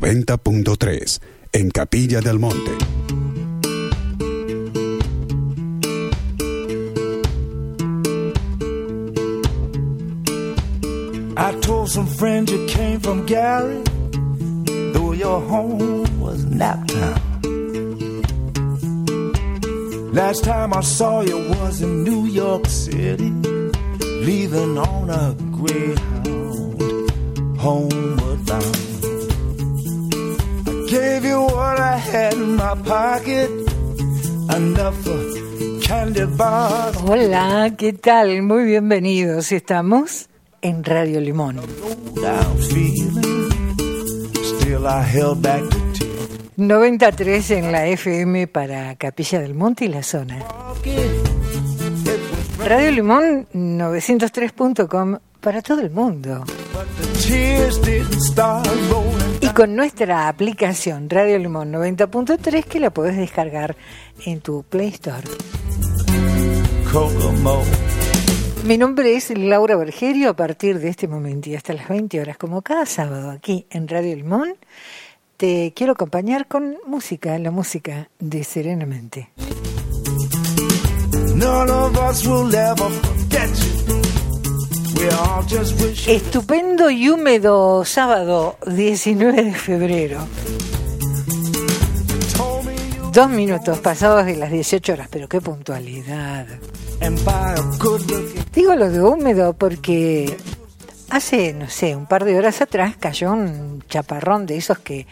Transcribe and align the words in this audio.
90.3 0.00 1.20
en 1.52 1.70
Capilla 1.70 2.20
del 2.20 2.38
Monte. 2.38 2.72
I 11.36 11.52
told 11.60 11.90
some 11.90 12.06
friends 12.06 12.50
you 12.50 12.66
came 12.68 13.00
from 13.00 13.26
Gary, 13.26 13.82
though 14.92 15.12
your 15.12 15.40
home 15.40 16.20
was 16.20 16.46
Naptown. 16.46 17.20
Last 20.14 20.44
time 20.44 20.72
I 20.72 20.80
saw 20.80 21.20
you 21.20 21.36
was 21.36 21.82
in 21.82 22.04
New 22.04 22.26
York 22.26 22.66
City, 22.66 23.30
leaving 24.00 24.78
on 24.78 25.10
a 25.10 25.34
Greyhound, 25.50 27.10
homeward 27.58 28.46
bound. 28.46 28.91
I 30.92 30.94
gave 30.94 31.24
you 31.24 31.40
what 31.40 31.80
I 31.80 31.96
had 31.96 32.34
in 32.34 32.54
my 32.54 32.74
pocket, 32.84 33.48
enough 34.54 34.94
for 35.02 35.80
candy 35.80 36.26
bars. 36.36 36.98
Hola, 36.98 37.72
¿qué 37.78 37.94
tal? 37.94 38.42
Muy 38.42 38.64
bienvenidos. 38.64 39.52
Estamos 39.52 40.28
en 40.60 40.84
Radio 40.84 41.18
Limón. 41.22 41.56
down 42.20 42.58
feeling. 42.58 43.48
Still, 44.42 44.86
I 44.86 45.02
held 45.02 45.40
back 45.40 45.62
the 45.62 45.80
tears. 45.98 46.28
93 46.58 47.50
en 47.52 47.72
la 47.72 47.86
FM 47.86 48.46
para 48.48 48.94
Capilla 48.96 49.40
del 49.40 49.54
Monte 49.54 49.86
y 49.86 49.88
la 49.88 50.02
zona. 50.02 50.44
Radio 52.66 52.90
Limón 52.90 53.48
903.com 53.54 55.16
para 55.40 55.62
todo 55.62 55.80
el 55.80 55.90
mundo. 55.90 56.44
But 56.74 56.86
the 56.98 57.06
tears 57.26 57.78
con 59.54 59.76
nuestra 59.76 60.28
aplicación 60.28 61.10
Radio 61.10 61.38
Limón 61.38 61.72
90.3 61.72 62.64
que 62.64 62.80
la 62.80 62.90
podés 62.90 63.16
descargar 63.16 63.76
en 64.24 64.40
tu 64.40 64.62
Play 64.62 64.88
Store. 64.88 65.22
Kokomo. 66.90 67.62
Mi 68.64 68.78
nombre 68.78 69.14
es 69.14 69.36
Laura 69.36 69.76
Bergerio. 69.76 70.30
A 70.30 70.36
partir 70.36 70.78
de 70.78 70.88
este 70.88 71.08
momento 71.08 71.50
y 71.50 71.56
hasta 71.56 71.72
las 71.74 71.88
20 71.88 72.20
horas, 72.20 72.38
como 72.38 72.62
cada 72.62 72.86
sábado 72.86 73.30
aquí 73.30 73.66
en 73.70 73.88
Radio 73.88 74.16
Limón, 74.16 74.54
te 75.36 75.72
quiero 75.74 75.92
acompañar 75.92 76.46
con 76.46 76.76
música, 76.86 77.38
la 77.38 77.50
música 77.50 78.08
de 78.18 78.44
Serenamente. 78.44 79.30
None 81.34 81.70
of 81.70 81.98
us 82.10 82.26
will 82.26 82.54
ever 82.54 82.90
forget 82.90 83.48
you. 83.48 83.71
Estupendo 86.06 86.90
y 86.90 87.08
húmedo 87.08 87.84
sábado 87.84 88.56
19 88.66 89.42
de 89.42 89.54
febrero. 89.54 90.20
Dos 93.12 93.28
minutos 93.28 93.78
pasados 93.80 94.24
de 94.26 94.36
las 94.36 94.50
18 94.50 94.92
horas, 94.92 95.08
pero 95.10 95.28
qué 95.28 95.40
puntualidad. 95.40 96.46
Digo 98.54 98.74
lo 98.74 98.90
de 98.90 99.02
húmedo 99.02 99.52
porque 99.54 100.36
hace, 101.10 101.52
no 101.52 101.68
sé, 101.68 101.96
un 101.96 102.06
par 102.06 102.24
de 102.24 102.38
horas 102.38 102.62
atrás 102.62 102.94
cayó 102.98 103.32
un 103.32 103.82
chaparrón 103.88 104.46
de 104.46 104.56
esos 104.56 104.78
que 104.78 105.06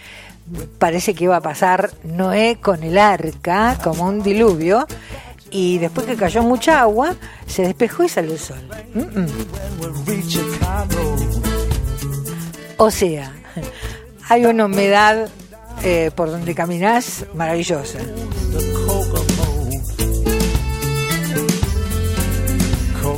parece 0.78 1.14
que 1.14 1.25
iba 1.25 1.36
a 1.36 1.41
pasar 1.41 1.91
Noé 2.04 2.58
con 2.60 2.82
el 2.82 2.97
arca, 2.97 3.78
como 3.82 4.06
un 4.06 4.22
diluvio, 4.22 4.86
y 5.51 5.79
después 5.79 6.06
que 6.06 6.17
cayó 6.17 6.43
mucha 6.43 6.81
agua, 6.81 7.15
se 7.47 7.62
despejó 7.62 8.05
y 8.05 8.09
salió 8.09 8.33
el 8.33 8.39
sol. 8.39 8.59
O 12.77 12.91
sea, 12.91 13.33
hay 14.28 14.45
una 14.47 14.67
humedad 14.67 15.28
eh, 15.83 16.11
por 16.15 16.31
donde 16.31 16.55
caminás 16.55 17.27
maravillosa. 17.34 17.98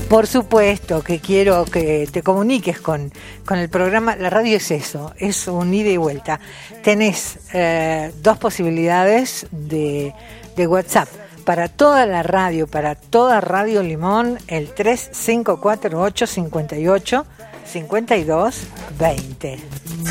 Por 0.08 0.26
supuesto 0.26 1.02
que 1.02 1.20
quiero 1.20 1.64
que 1.64 2.06
te 2.12 2.22
comuniques 2.22 2.78
con, 2.80 3.10
con 3.46 3.58
el 3.58 3.70
programa. 3.70 4.14
La 4.14 4.28
radio 4.28 4.58
es 4.58 4.70
eso, 4.70 5.14
es 5.16 5.48
un 5.48 5.72
ida 5.72 5.88
y 5.88 5.96
vuelta. 5.96 6.38
Tenés 6.82 7.38
eh, 7.54 8.12
dos 8.22 8.36
posibilidades 8.36 9.46
de, 9.50 10.12
de 10.54 10.66
WhatsApp. 10.66 11.08
Para 11.44 11.68
toda 11.68 12.06
la 12.06 12.22
radio, 12.22 12.66
para 12.66 12.94
toda 12.94 13.40
Radio 13.40 13.82
Limón, 13.82 14.38
el 14.46 14.72
3548 14.72 16.26
58 16.26 17.26
52 17.64 18.60
20. 18.98 19.58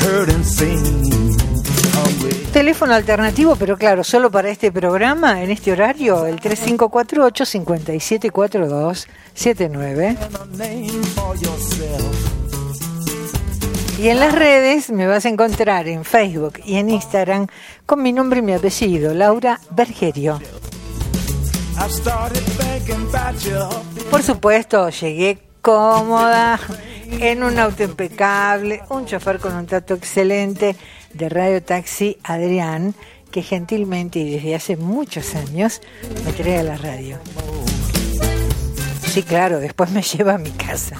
Heard 0.00 0.30
and 0.30 0.44
seen. 0.44 0.78
Hungry. 1.94 2.34
Teléfono 2.52 2.94
alternativo, 2.94 3.56
pero 3.56 3.76
claro, 3.78 4.04
solo 4.04 4.30
para 4.30 4.50
este 4.50 4.70
programa, 4.72 5.42
en 5.42 5.50
este 5.50 5.72
horario, 5.72 6.26
el 6.26 6.40
3548 6.40 7.46
5742 7.46 9.08
79. 9.34 10.08
And 10.08 10.36
a 10.36 10.46
name 10.56 11.02
for 11.14 11.36
yourself. 11.38 12.32
Y 13.98 14.08
en 14.08 14.18
las 14.18 14.34
redes 14.34 14.90
me 14.90 15.06
vas 15.06 15.24
a 15.26 15.28
encontrar 15.28 15.86
en 15.86 16.04
Facebook 16.04 16.54
y 16.64 16.74
en 16.76 16.90
Instagram 16.90 17.46
con 17.86 18.02
mi 18.02 18.12
nombre 18.12 18.40
y 18.40 18.42
mi 18.42 18.52
apellido, 18.52 19.14
Laura 19.14 19.60
Bergerio. 19.70 20.40
Por 24.10 24.22
supuesto, 24.22 24.88
llegué 24.90 25.38
cómoda, 25.60 26.58
en 27.20 27.42
un 27.42 27.58
auto 27.58 27.82
impecable, 27.82 28.82
un 28.88 29.06
chofer 29.06 29.38
con 29.38 29.54
un 29.54 29.66
trato 29.66 29.94
excelente 29.94 30.76
de 31.12 31.28
Radio 31.28 31.62
Taxi 31.62 32.18
Adrián, 32.24 32.94
que 33.30 33.42
gentilmente 33.42 34.18
y 34.18 34.30
desde 34.30 34.54
hace 34.54 34.76
muchos 34.76 35.34
años 35.34 35.80
me 36.24 36.32
trae 36.32 36.58
a 36.58 36.62
la 36.62 36.76
radio. 36.76 37.18
Sí, 39.06 39.22
claro, 39.22 39.60
después 39.60 39.90
me 39.90 40.02
lleva 40.02 40.34
a 40.34 40.38
mi 40.38 40.50
casa. 40.50 40.96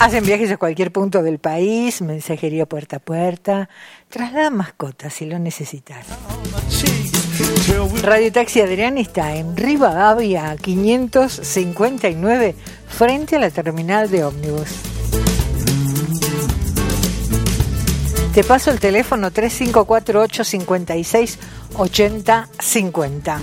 Hacen 0.00 0.24
viajes 0.24 0.50
a 0.50 0.56
cualquier 0.56 0.90
punto 0.90 1.22
del 1.22 1.38
país, 1.38 2.02
mensajería 2.02 2.66
puerta 2.66 2.96
a 2.96 2.98
puerta, 2.98 3.68
trasladan 4.08 4.56
mascotas 4.56 5.14
si 5.14 5.26
lo 5.26 5.38
necesitas. 5.38 6.06
Radio 8.02 8.30
Taxi 8.30 8.60
Adrián 8.60 8.98
está 8.98 9.34
en 9.34 9.56
Rivadavia 9.56 10.54
559 10.60 12.54
frente 12.86 13.36
a 13.36 13.38
la 13.38 13.50
terminal 13.50 14.10
de 14.10 14.24
ómnibus. 14.24 14.68
Te 18.34 18.44
paso 18.44 18.70
el 18.70 18.78
teléfono 18.78 19.30
3548 19.30 20.44
56 20.44 21.38
80 21.74 22.48
50. 22.58 23.40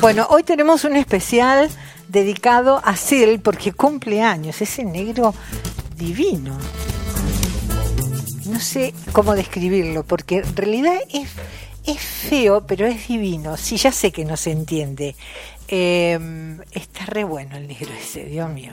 Bueno, 0.00 0.26
hoy 0.28 0.42
tenemos 0.42 0.84
un 0.84 0.96
especial 0.96 1.70
dedicado 2.08 2.82
a 2.84 2.96
Sil 3.00 3.40
porque 3.42 3.72
cumple 3.72 4.20
años, 4.22 4.60
ese 4.60 4.84
negro 4.84 5.34
divino 5.96 6.58
no 8.56 8.62
sé 8.62 8.94
cómo 9.12 9.34
describirlo, 9.34 10.02
porque 10.02 10.38
en 10.38 10.56
realidad 10.56 10.96
es, 11.12 11.28
es 11.84 12.00
feo, 12.00 12.66
pero 12.66 12.86
es 12.86 13.06
divino. 13.06 13.58
Sí, 13.58 13.76
ya 13.76 13.92
sé 13.92 14.10
que 14.12 14.24
no 14.24 14.38
se 14.38 14.50
entiende. 14.50 15.14
Eh, 15.68 16.56
está 16.72 17.04
re 17.04 17.24
bueno 17.24 17.58
el 17.58 17.68
negro 17.68 17.90
ese, 17.92 18.24
Dios 18.24 18.48
mío. 18.48 18.72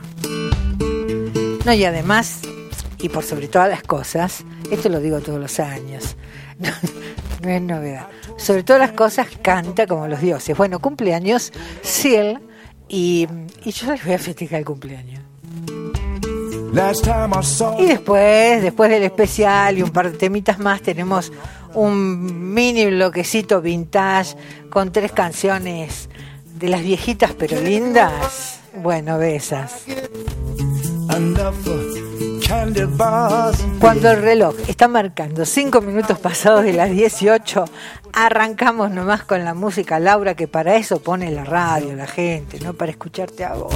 No, 1.66 1.74
y 1.74 1.84
además, 1.84 2.40
y 2.98 3.10
por 3.10 3.26
sobre 3.26 3.50
todas 3.50 3.70
las 3.70 3.84
cosas, 3.84 4.46
esto 4.72 4.88
lo 4.88 5.02
digo 5.02 5.20
todos 5.20 5.42
los 5.42 5.60
años, 5.60 6.16
no, 6.60 6.70
no 7.42 7.50
es 7.50 7.62
novedad. 7.62 8.08
Sobre 8.38 8.64
todas 8.64 8.80
las 8.80 8.94
cosas 8.94 9.28
canta 9.42 9.86
como 9.86 10.08
los 10.08 10.22
dioses. 10.22 10.56
Bueno, 10.56 10.80
cumpleaños, 10.80 11.52
Ciel, 11.84 12.40
y, 12.88 13.28
y 13.66 13.72
yo 13.72 13.92
les 13.92 14.06
voy 14.06 14.14
a 14.14 14.20
festejar 14.20 14.60
el 14.60 14.66
cumpleaños. 14.66 15.23
Y 17.80 17.86
después, 17.86 18.62
después 18.64 18.90
del 18.90 19.04
especial 19.04 19.78
y 19.78 19.84
un 19.84 19.92
par 19.92 20.12
de 20.12 20.18
temitas 20.18 20.58
más, 20.58 20.82
tenemos 20.82 21.32
un 21.76 22.54
mini 22.54 22.88
bloquecito 22.88 23.62
vintage 23.62 24.36
con 24.72 24.92
tres 24.92 25.12
canciones 25.12 26.10
de 26.56 26.70
las 26.70 26.82
viejitas 26.82 27.32
pero 27.38 27.62
lindas. 27.62 28.60
Bueno, 28.76 29.20
de 29.20 29.36
esas. 29.36 29.84
enough 31.16 31.54
for 31.64 31.80
candy 32.48 32.86
bars. 32.86 33.64
Cuando 33.80 34.10
el 34.10 34.22
reloj 34.22 34.56
está 34.68 34.88
marcando 34.88 35.46
cinco 35.46 35.80
minutos 35.82 36.18
pasados 36.18 36.64
de 36.64 36.74
las 36.74 36.90
18, 36.90 37.66
arrancamos 38.14 38.90
nomás 38.90 39.24
con 39.24 39.46
la 39.46 39.54
música, 39.54 40.00
Laura, 40.00 40.36
que 40.36 40.48
para 40.48 40.76
eso 40.76 41.02
pone 41.02 41.32
la 41.32 41.44
radio, 41.44 41.96
la 41.96 42.08
gente, 42.08 42.60
no 42.60 42.74
para 42.74 42.92
escucharte 42.92 43.46
a 43.46 43.54
vos. 43.54 43.74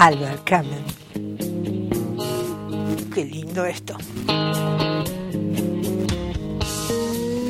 Albert 0.00 0.44
Cameron. 0.44 0.84
Qué 3.12 3.24
lindo 3.24 3.64
esto. 3.64 3.96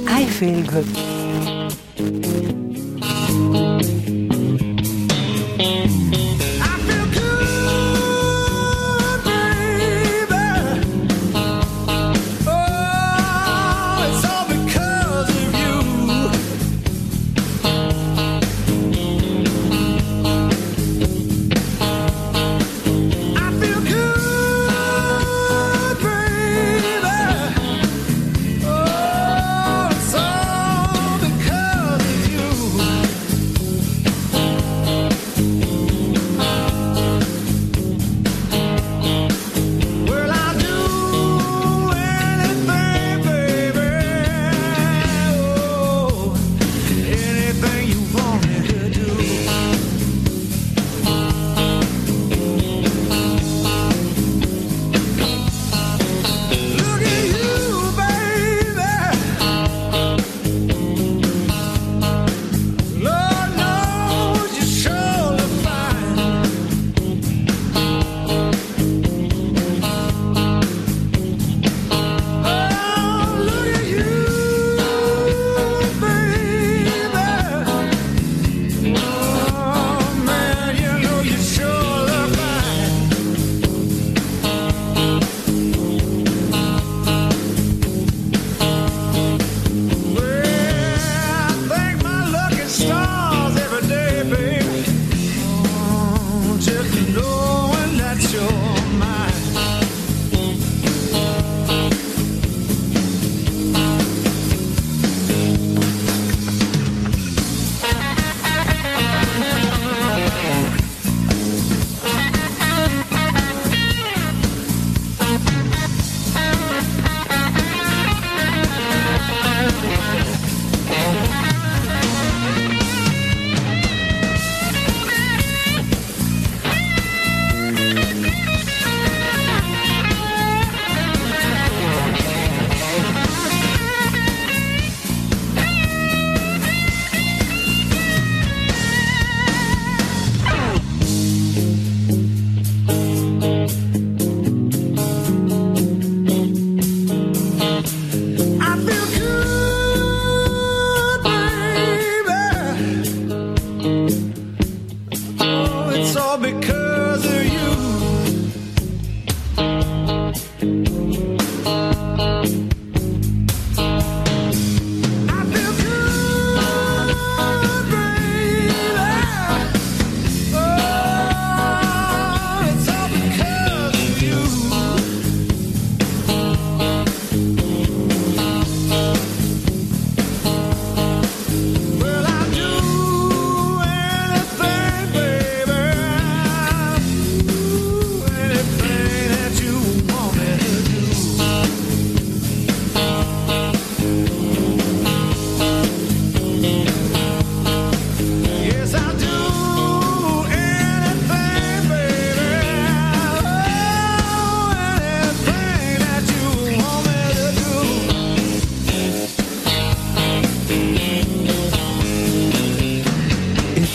I 0.08 0.24
feel 0.24 0.64
good. 0.64 0.86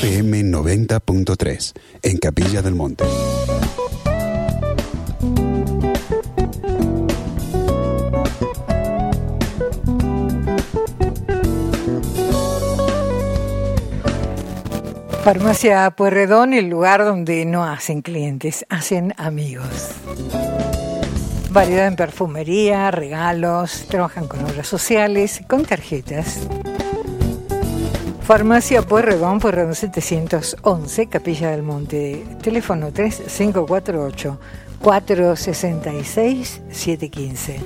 FM 0.04 0.44
90.3 0.52 1.72
en 2.02 2.18
Capilla 2.18 2.62
del 2.62 2.76
Monte. 2.76 3.06
Farmacia 15.24 15.90
Puerredón, 15.92 16.54
el 16.54 16.68
lugar 16.68 17.06
donde 17.06 17.46
no 17.46 17.64
hacen 17.64 18.02
clientes, 18.02 18.66
hacen 18.68 19.14
amigos. 19.16 19.92
Variedad 21.52 21.88
en 21.88 21.96
perfumería, 21.96 22.92
regalos, 22.92 23.86
trabajan 23.88 24.28
con 24.28 24.44
obras 24.44 24.68
sociales, 24.68 25.40
con 25.48 25.64
tarjetas. 25.64 26.42
Farmacia 28.26 28.82
Puerredón, 28.84 29.40
Puerredón 29.40 29.76
711, 29.76 31.08
Capilla 31.08 31.52
del 31.52 31.62
Monte. 31.62 32.24
Teléfono 32.42 32.94
3548 32.94 34.40
466 34.80 36.62
715. 36.72 37.60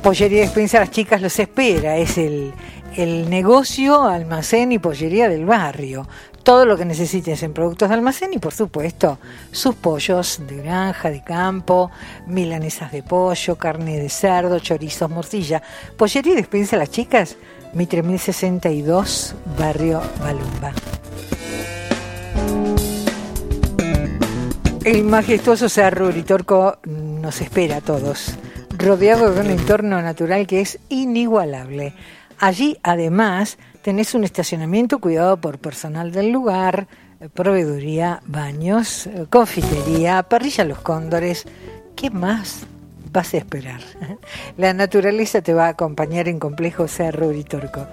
Pollería 0.00 0.42
Despensa 0.42 0.78
Las 0.78 0.92
Chicas 0.92 1.20
los 1.20 1.36
espera. 1.36 1.96
Es 1.96 2.18
el, 2.18 2.52
el 2.94 3.28
negocio, 3.28 4.04
almacén 4.04 4.70
y 4.70 4.78
pollería 4.78 5.28
del 5.28 5.44
barrio. 5.44 6.06
Todo 6.48 6.64
lo 6.64 6.78
que 6.78 6.86
necesites 6.86 7.42
en 7.42 7.52
productos 7.52 7.90
de 7.90 7.94
almacén 7.94 8.32
y 8.32 8.38
por 8.38 8.54
supuesto 8.54 9.18
sus 9.52 9.74
pollos 9.74 10.40
de 10.48 10.56
granja, 10.56 11.10
de 11.10 11.22
campo, 11.22 11.90
milanesas 12.26 12.90
de 12.90 13.02
pollo, 13.02 13.56
carne 13.56 13.98
de 13.98 14.08
cerdo, 14.08 14.58
chorizos, 14.58 15.10
morcilla. 15.10 15.62
Pollería 15.98 16.34
Despensa 16.34 16.78
Las 16.78 16.90
Chicas, 16.90 17.36
Mitre 17.74 18.02
1062, 18.02 19.34
Barrio 19.58 20.00
Balumba. 20.22 20.72
El 24.84 25.04
majestuoso 25.04 25.68
Cerro 25.68 26.06
Uritorco 26.06 26.78
nos 26.86 27.42
espera 27.42 27.76
a 27.76 27.80
todos 27.82 28.38
rodeado 28.78 29.32
de 29.32 29.40
un 29.42 29.50
entorno 29.50 30.00
natural 30.00 30.46
que 30.46 30.62
es 30.62 30.78
inigualable. 30.88 31.92
Allí, 32.38 32.78
además, 32.82 33.58
tenés 33.88 34.14
un 34.14 34.22
estacionamiento 34.22 34.98
cuidado 34.98 35.38
por 35.38 35.58
personal 35.58 36.12
del 36.12 36.30
lugar, 36.30 36.88
proveeduría, 37.32 38.20
baños, 38.26 39.08
confitería, 39.30 40.22
parrilla 40.24 40.64
Los 40.64 40.80
Cóndores. 40.80 41.46
¿Qué 41.96 42.10
más 42.10 42.66
vas 43.10 43.32
a 43.32 43.38
esperar? 43.38 43.80
La 44.58 44.74
naturaleza 44.74 45.40
te 45.40 45.54
va 45.54 45.68
a 45.68 45.70
acompañar 45.70 46.28
en 46.28 46.38
Complejo 46.38 46.86
Cerro 46.86 47.28
Uritorco. 47.28 47.86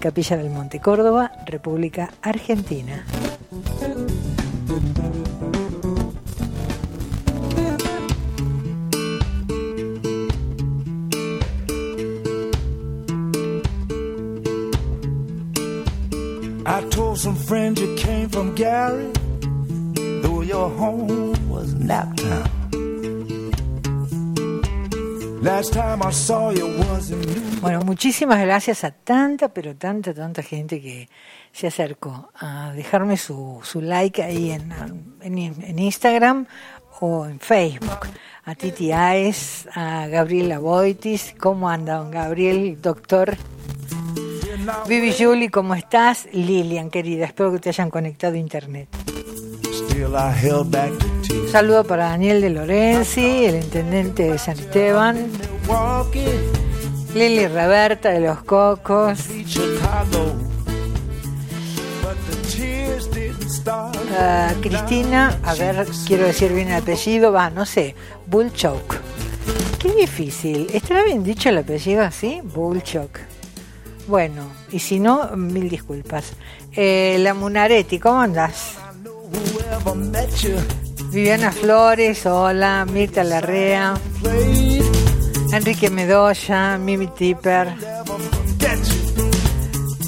Capilla 0.00 0.36
del 0.36 0.50
Monte 0.50 0.80
Córdoba, 0.80 1.32
República 1.46 2.10
Argentina. 2.20 3.02
I 16.72 16.80
told 16.88 17.18
some 17.18 17.36
friends 17.36 17.82
you 17.82 17.94
came 17.96 18.30
from 18.30 18.54
Gary, 18.54 19.12
though 20.22 20.40
your 20.40 20.70
home 20.70 21.34
was 21.50 21.74
Naptown. 21.74 22.48
Bueno, 27.60 27.82
muchísimas 27.82 28.40
gracias 28.40 28.84
a 28.84 28.90
tanta, 28.90 29.48
pero 29.50 29.76
tanta, 29.76 30.14
tanta 30.14 30.42
gente 30.42 30.80
que 30.80 31.10
se 31.52 31.66
acercó 31.66 32.30
a 32.40 32.72
dejarme 32.72 33.18
su, 33.18 33.60
su 33.62 33.82
like 33.82 34.22
ahí 34.22 34.52
en, 34.52 34.72
en, 35.20 35.38
en 35.38 35.78
Instagram 35.78 36.46
o 37.00 37.26
en 37.26 37.38
Facebook. 37.38 38.08
A 38.44 38.54
Titi 38.54 38.92
Aes, 38.92 39.68
a 39.74 40.06
Gabriela 40.06 40.58
Boitis. 40.58 41.34
¿Cómo 41.38 41.68
anda, 41.68 41.96
don 41.96 42.10
Gabriel, 42.10 42.80
doctor? 42.80 43.36
Vivi 44.86 45.14
Julie, 45.18 45.50
¿cómo 45.50 45.74
estás? 45.74 46.28
Lilian, 46.32 46.90
querida, 46.90 47.26
espero 47.26 47.52
que 47.52 47.58
te 47.58 47.68
hayan 47.70 47.90
conectado 47.90 48.34
a 48.34 48.38
internet. 48.38 48.88
Tears. 50.70 51.50
Saludo 51.50 51.84
para 51.84 52.10
Daniel 52.10 52.40
de 52.40 52.50
Lorenzi, 52.50 53.44
el 53.46 53.56
intendente 53.56 54.24
de 54.24 54.38
San 54.38 54.58
Esteban. 54.58 55.28
Lili 57.14 57.46
Roberta 57.46 58.10
de 58.10 58.20
Los 58.20 58.42
Cocos. 58.42 59.18
Ah, 64.18 64.52
Cristina, 64.60 65.38
a 65.44 65.54
ver, 65.54 65.86
quiero 66.06 66.26
decir 66.26 66.52
bien 66.52 66.68
el 66.68 66.82
apellido, 66.82 67.32
va, 67.32 67.50
no 67.50 67.64
sé, 67.64 67.94
Bullchock. 68.26 68.96
Qué 69.78 69.92
difícil. 69.92 70.68
¿Estará 70.72 71.02
bien 71.04 71.24
dicho 71.24 71.48
el 71.48 71.58
apellido 71.58 72.02
así? 72.02 72.40
Bullchock. 72.42 73.31
Bueno, 74.06 74.42
y 74.70 74.78
si 74.78 74.98
no, 74.98 75.36
mil 75.36 75.68
disculpas. 75.68 76.32
Eh, 76.72 77.16
la 77.20 77.34
Munaretti, 77.34 77.98
¿cómo 77.98 78.20
andás? 78.20 78.74
Viviana 81.10 81.52
Flores, 81.52 82.26
hola, 82.26 82.86
Mirta 82.90 83.22
Larrea, 83.22 83.94
Enrique 85.52 85.90
Medoya, 85.90 86.78
Mimi 86.78 87.06
Tipper. 87.08 87.68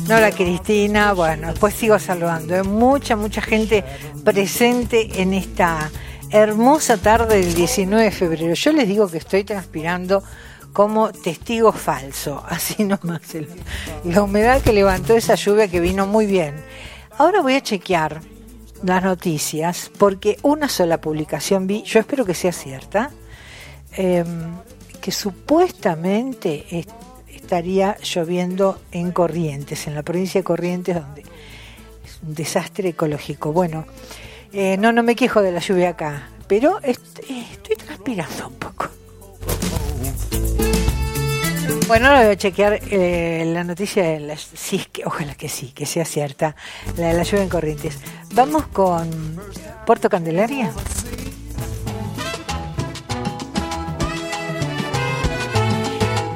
Nora 0.09 0.33
Cristina, 0.33 1.13
bueno, 1.13 1.49
después 1.49 1.75
sigo 1.75 1.99
saludando. 1.99 2.55
Hay 2.55 2.63
mucha, 2.63 3.17
mucha 3.17 3.41
gente 3.41 3.85
presente 4.23 5.23
en 5.23 5.33
esta 5.35 5.91
hermosa 6.31 6.97
tarde 6.97 7.41
del 7.41 7.55
19 7.55 8.05
de 8.05 8.11
febrero. 8.11 8.55
Yo 8.55 8.73
les 8.73 8.89
digo 8.89 9.09
que 9.09 9.19
estoy 9.19 9.45
transpirando 9.45 10.23
como 10.75 11.11
testigo 11.13 11.73
falso, 11.73 12.45
así 12.49 12.85
nomás. 12.85 13.23
la 14.05 14.23
humedad 14.23 14.61
que 14.61 14.75
levantó 14.75 15.15
esa 15.17 15.37
lluvia 15.37 15.69
que 15.69 15.81
vino 15.81 16.07
muy 16.07 16.27
bien. 16.27 16.55
Ahora 17.17 17.41
voy 17.41 17.55
a 17.55 17.63
chequear 17.63 18.21
las 18.83 19.03
noticias 19.03 19.91
porque 19.97 20.37
una 20.43 20.69
sola 20.69 21.01
publicación 21.01 21.67
vi, 21.67 21.83
yo 21.85 22.01
espero 22.01 22.27
que 22.27 22.35
sea 22.35 22.53
cierta, 22.53 23.11
eh, 23.97 24.25
que 25.01 25.13
supuestamente 25.13 26.67
est- 26.71 26.91
estaría 27.29 27.97
lloviendo 28.03 28.81
en 28.91 29.13
Corrientes, 29.13 29.87
en 29.87 29.95
la 29.95 30.03
provincia 30.03 30.41
de 30.41 30.45
Corrientes, 30.45 30.97
donde 30.97 31.21
es 31.23 32.21
un 32.23 32.35
desastre 32.35 32.89
ecológico. 32.91 33.53
Bueno, 33.53 33.87
eh, 34.53 34.77
no, 34.79 34.93
no 34.93 35.03
me 35.05 35.15
quejo 35.15 35.41
de 35.41 35.53
la 35.53 35.61
lluvia 35.61 35.91
acá, 35.91 36.29
pero 36.49 36.81
est- 36.83 37.21
estoy 37.21 37.77
transpirando 37.77 38.49
un 38.49 38.55
poco. 38.55 38.89
Bueno, 41.87 42.07
ahora 42.07 42.23
voy 42.23 42.33
a 42.33 42.37
chequear 42.37 42.81
eh, 42.91 43.45
la 43.47 43.63
noticia 43.63 44.03
de 44.03 44.21
las... 44.21 44.49
Sí, 44.55 44.87
que, 44.91 45.05
ojalá 45.05 45.35
que 45.35 45.49
sí, 45.49 45.73
que 45.73 45.85
sea 45.87 46.05
cierta, 46.05 46.57
la 46.97 47.09
de 47.09 47.15
la 47.15 47.23
lluvia 47.23 47.43
en 47.43 47.49
Corrientes. 47.49 47.99
Vamos 48.33 48.67
con 48.69 49.39
Puerto 49.87 50.09
Candelaria. 50.09 50.73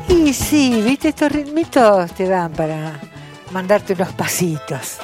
Y 0.08 0.34
sí, 0.34 0.82
viste, 0.82 1.08
estos 1.08 1.32
ritmitos 1.32 2.12
te 2.12 2.28
dan 2.28 2.52
para 2.52 3.00
mandarte 3.50 3.94
unos 3.94 4.12
pasitos. 4.12 4.98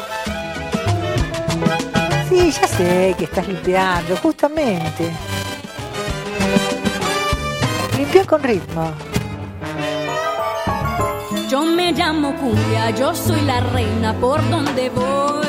Sí, 2.28 2.50
ya 2.50 2.68
sé 2.68 3.14
que 3.16 3.24
estás 3.24 3.48
limpiando, 3.48 4.16
justamente. 4.18 5.10
Limpia 7.96 8.26
con 8.26 8.42
ritmo. 8.42 8.92
Yo 11.54 11.64
me 11.64 11.92
llamo 11.92 12.34
cumbia, 12.34 12.90
yo 12.90 13.14
soy 13.14 13.40
la 13.42 13.60
reina 13.60 14.12
por 14.18 14.40
donde 14.50 14.90
voy. 14.90 15.43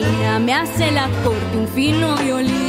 Me 0.00 0.54
hace 0.54 0.90
la 0.90 1.06
corte 1.22 1.54
un 1.54 1.68
fino 1.68 2.16
violín. 2.16 2.61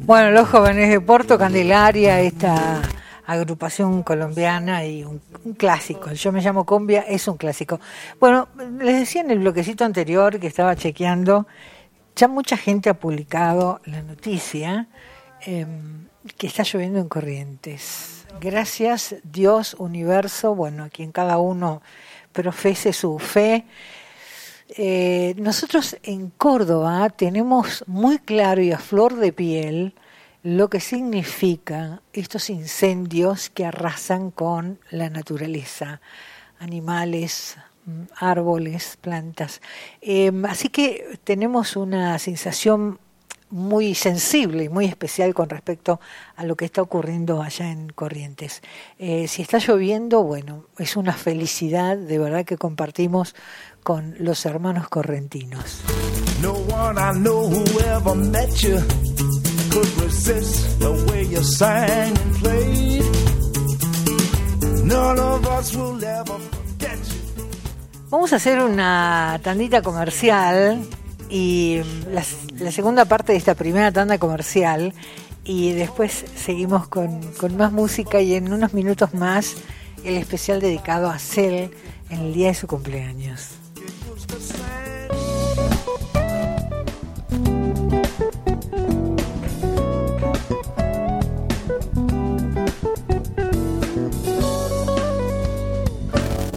Bueno, 0.00 0.30
los 0.30 0.48
jóvenes 0.48 0.88
de 0.88 1.00
Porto 1.02 1.36
Candelaria, 1.36 2.20
esta 2.20 2.80
agrupación 3.26 4.02
colombiana 4.02 4.84
y 4.86 5.04
un, 5.04 5.20
clásico. 5.58 6.12
Yo 6.12 6.32
me 6.32 6.40
llamo 6.40 6.64
Cumbia, 6.64 7.02
es 7.02 7.28
un 7.28 7.36
clásico. 7.36 7.78
Bueno, 8.18 8.48
les 8.80 9.00
decía 9.00 9.20
en 9.20 9.30
el 9.30 9.40
bloquecito 9.40 9.84
anterior 9.84 10.40
que 10.40 10.46
estaba 10.46 10.74
chequeando, 10.74 11.46
ya 12.16 12.26
mucha 12.28 12.56
gente 12.56 12.88
ha 12.88 12.94
publicado 12.94 13.80
la 13.84 14.00
noticia 14.00 14.88
eh, 15.44 15.66
que 16.38 16.46
está 16.46 16.62
lloviendo 16.62 17.00
en 17.00 17.08
Corrientes. 17.08 18.24
Gracias 18.40 19.16
Dios, 19.24 19.76
universo, 19.78 20.54
bueno, 20.54 20.84
a 20.84 20.88
quien 20.88 21.12
cada 21.12 21.36
uno 21.36 21.82
profese 22.32 22.94
su 22.94 23.18
fe. 23.18 23.66
Eh, 24.74 25.34
nosotros 25.36 25.98
en 26.02 26.30
Córdoba 26.30 27.10
tenemos 27.10 27.84
muy 27.86 28.18
claro 28.18 28.62
y 28.62 28.72
a 28.72 28.78
flor 28.78 29.16
de 29.16 29.32
piel 29.32 29.94
lo 30.42 30.70
que 30.70 30.80
significa 30.80 32.00
estos 32.14 32.48
incendios 32.48 33.50
que 33.50 33.66
arrasan 33.66 34.30
con 34.30 34.78
la 34.90 35.10
naturaleza, 35.10 36.00
animales, 36.58 37.56
mm, 37.84 38.02
árboles, 38.16 38.96
plantas. 38.98 39.60
Eh, 40.00 40.32
así 40.48 40.70
que 40.70 41.18
tenemos 41.22 41.76
una 41.76 42.18
sensación 42.18 42.98
muy 43.52 43.94
sensible 43.94 44.64
y 44.64 44.68
muy 44.70 44.86
especial 44.86 45.34
con 45.34 45.50
respecto 45.50 46.00
a 46.36 46.44
lo 46.44 46.56
que 46.56 46.64
está 46.64 46.80
ocurriendo 46.80 47.42
allá 47.42 47.70
en 47.70 47.90
Corrientes. 47.90 48.62
Eh, 48.98 49.28
si 49.28 49.42
está 49.42 49.58
lloviendo, 49.58 50.22
bueno, 50.22 50.64
es 50.78 50.96
una 50.96 51.12
felicidad 51.12 51.96
de 51.98 52.18
verdad 52.18 52.46
que 52.46 52.56
compartimos 52.56 53.34
con 53.82 54.14
los 54.18 54.46
hermanos 54.46 54.88
correntinos. 54.88 55.82
No 56.40 56.52
one 56.52 56.98
I 56.98 57.12
know 57.20 57.46
who 57.46 57.64
ever 57.80 58.14
met 58.14 58.50
you 58.62 58.78
could 59.70 60.02
resist 60.02 60.80
the 60.80 60.90
way 61.10 61.28
you 61.28 61.42
sang 61.42 62.16
and 62.16 62.38
played. 62.40 63.04
None 64.84 65.20
of 65.20 65.46
us 65.46 65.76
will 65.76 66.02
ever 66.02 66.38
forget 66.38 66.98
you. 66.98 67.44
Vamos 68.08 68.32
a 68.32 68.36
hacer 68.36 68.60
una 68.60 69.38
tandita 69.42 69.82
comercial 69.82 70.86
y 71.34 71.80
la, 72.10 72.22
la 72.58 72.70
segunda 72.70 73.06
parte 73.06 73.32
de 73.32 73.38
esta 73.38 73.54
primera 73.54 73.90
tanda 73.90 74.18
comercial 74.18 74.92
y 75.44 75.72
después 75.72 76.26
seguimos 76.36 76.88
con, 76.88 77.22
con 77.38 77.56
más 77.56 77.72
música 77.72 78.20
y 78.20 78.34
en 78.34 78.52
unos 78.52 78.74
minutos 78.74 79.14
más 79.14 79.54
el 80.04 80.16
especial 80.16 80.60
dedicado 80.60 81.08
a 81.08 81.18
Cel 81.18 81.70
en 82.10 82.20
el 82.20 82.34
día 82.34 82.48
de 82.48 82.54
su 82.54 82.66
cumpleaños. 82.66 83.52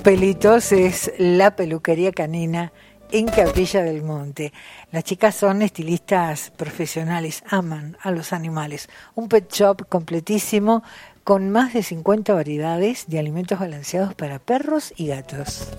Pelitos 0.03 0.73
es 0.73 1.13
la 1.17 1.55
peluquería 1.55 2.11
canina 2.11 2.73
en 3.17 3.27
Capilla 3.27 3.81
del 3.81 4.03
Monte. 4.03 4.51
Las 4.91 5.05
chicas 5.05 5.35
son 5.35 5.61
estilistas 5.61 6.51
profesionales, 6.51 7.45
aman 7.49 7.95
a 8.01 8.11
los 8.11 8.33
animales. 8.33 8.89
Un 9.13 9.29
pet 9.29 9.49
shop 9.49 9.87
completísimo 9.87 10.83
con 11.23 11.49
más 11.49 11.73
de 11.73 11.81
50 11.81 12.33
variedades 12.33 13.05
de 13.07 13.17
alimentos 13.17 13.57
balanceados 13.57 14.15
para 14.15 14.39
perros 14.39 14.93
y 14.97 15.07
gatos. 15.07 15.69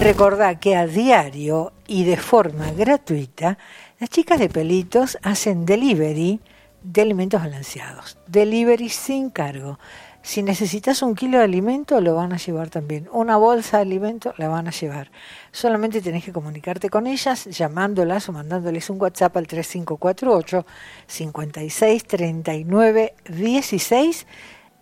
Recordá 0.00 0.58
que 0.58 0.76
a 0.76 0.86
diario 0.86 1.74
y 1.86 2.04
de 2.04 2.16
forma 2.16 2.70
gratuita, 2.70 3.58
las 4.00 4.08
chicas 4.08 4.38
de 4.38 4.48
pelitos 4.48 5.18
hacen 5.22 5.66
delivery 5.66 6.40
de 6.82 7.02
alimentos 7.02 7.42
balanceados. 7.42 8.16
Delivery 8.28 8.88
sin 8.88 9.28
cargo. 9.28 9.78
Si 10.22 10.42
necesitas 10.42 11.02
un 11.02 11.14
kilo 11.14 11.38
de 11.38 11.44
alimento, 11.44 12.00
lo 12.00 12.14
van 12.14 12.32
a 12.32 12.36
llevar 12.36 12.70
también. 12.70 13.08
Una 13.12 13.36
bolsa 13.36 13.78
de 13.78 13.82
alimento, 13.82 14.34
la 14.36 14.48
van 14.48 14.68
a 14.68 14.72
llevar. 14.72 15.10
Solamente 15.52 16.02
tenés 16.02 16.24
que 16.24 16.32
comunicarte 16.32 16.90
con 16.90 17.06
ellas 17.06 17.46
llamándolas 17.46 18.28
o 18.28 18.32
mandándoles 18.32 18.90
un 18.90 19.00
WhatsApp 19.00 19.36
al 19.36 19.46
3548 19.46 20.66
56 21.06 22.04
39 22.04 23.14
16 23.28 24.26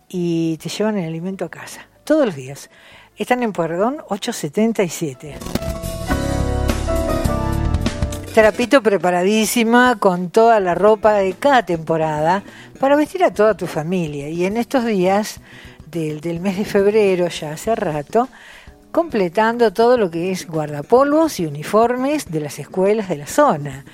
y 0.09 0.57
te 0.57 0.69
llevan 0.69 0.97
el 0.97 1.07
alimento 1.07 1.45
a 1.45 1.49
casa. 1.49 1.87
Todos 2.03 2.25
los 2.25 2.35
días. 2.35 2.69
Están 3.15 3.41
en 3.43 3.53
Puerdón 3.53 3.97
877. 4.09 5.35
Trapito 8.37 8.83
preparadísima 8.83 9.95
con 9.97 10.29
toda 10.29 10.59
la 10.59 10.75
ropa 10.75 11.13
de 11.13 11.33
cada 11.33 11.65
temporada 11.65 12.43
para 12.79 12.95
vestir 12.95 13.23
a 13.23 13.33
toda 13.33 13.57
tu 13.57 13.65
familia. 13.65 14.29
Y 14.29 14.45
en 14.45 14.57
estos 14.57 14.85
días 14.85 15.41
del, 15.89 16.39
mes 16.39 16.55
de 16.55 16.63
febrero, 16.63 17.29
ya 17.29 17.53
hace 17.53 17.73
rato, 17.75 18.29
completando 18.91 19.73
todo 19.73 19.97
lo 19.97 20.11
que 20.11 20.29
es 20.29 20.45
guardapolvos 20.45 21.39
y 21.39 21.47
uniformes 21.47 22.29
de 22.29 22.41
las 22.41 22.59
escuelas 22.59 23.09
de 23.09 23.17
la 23.17 23.25
zona. 23.25 23.85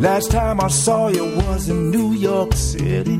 Last 0.00 0.30
time 0.30 0.60
I 0.62 0.68
saw 0.68 1.08
you 1.08 1.26
was 1.36 1.68
in 1.68 1.90
New 1.90 2.14
York 2.14 2.54
City, 2.54 3.18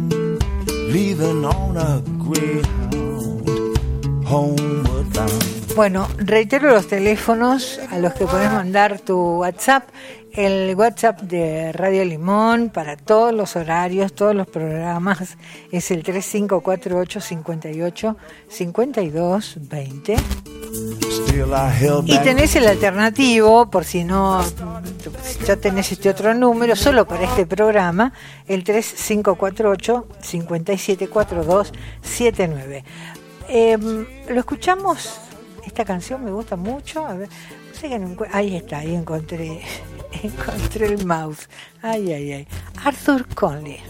leaving 0.88 1.44
on 1.44 1.76
a 1.76 2.00
Greyhound, 2.16 3.76
homeward 4.24 5.12
bound. 5.12 5.74
Bueno, 5.76 6.08
reitero 6.16 6.70
los 6.70 6.86
teléfonos 6.88 7.78
a 7.90 7.98
los 7.98 8.14
que 8.14 8.24
puedes 8.24 8.50
mandar 8.50 8.98
tu 8.98 9.14
WhatsApp. 9.40 9.90
El 10.32 10.76
WhatsApp 10.76 11.22
de 11.22 11.72
Radio 11.72 12.04
Limón 12.04 12.70
para 12.70 12.96
todos 12.96 13.34
los 13.34 13.56
horarios, 13.56 14.12
todos 14.12 14.32
los 14.34 14.46
programas 14.46 15.36
es 15.72 15.90
el 15.90 16.04
3548 16.04 17.20
58 17.20 18.16
52 18.48 19.56
20. 19.68 20.16
Still 21.10 21.50
I 21.52 21.72
held 21.84 22.08
Y 22.08 22.16
tenés 22.20 22.54
el 22.54 22.68
alternativo, 22.68 23.68
por 23.70 23.84
si 23.84 24.04
no 24.04 24.40
ya 25.46 25.56
tenés 25.56 25.90
este 25.90 26.08
otro 26.10 26.32
número, 26.34 26.76
solo 26.76 27.06
para 27.06 27.24
este 27.24 27.44
programa, 27.46 28.12
el 28.46 28.62
3548 28.62 30.06
574279. 30.20 32.84
Eh, 33.48 33.76
lo 34.28 34.38
escuchamos, 34.38 35.18
esta 35.66 35.84
canción 35.84 36.24
me 36.24 36.30
gusta 36.30 36.54
mucho. 36.54 37.04
A 37.04 37.14
ver, 37.14 37.28
no 37.28 37.74
sé 37.74 37.88
que 37.88 37.98
no 37.98 38.08
encuent- 38.14 38.30
ahí 38.32 38.54
está, 38.56 38.78
ahí 38.78 38.94
encontré, 38.94 39.60
encontré 40.22 40.86
el 40.86 41.06
mouse. 41.06 41.48
Ay, 41.82 42.12
ay, 42.12 42.32
ay. 42.32 42.48
Arthur 42.84 43.26
Conley. 43.34 43.80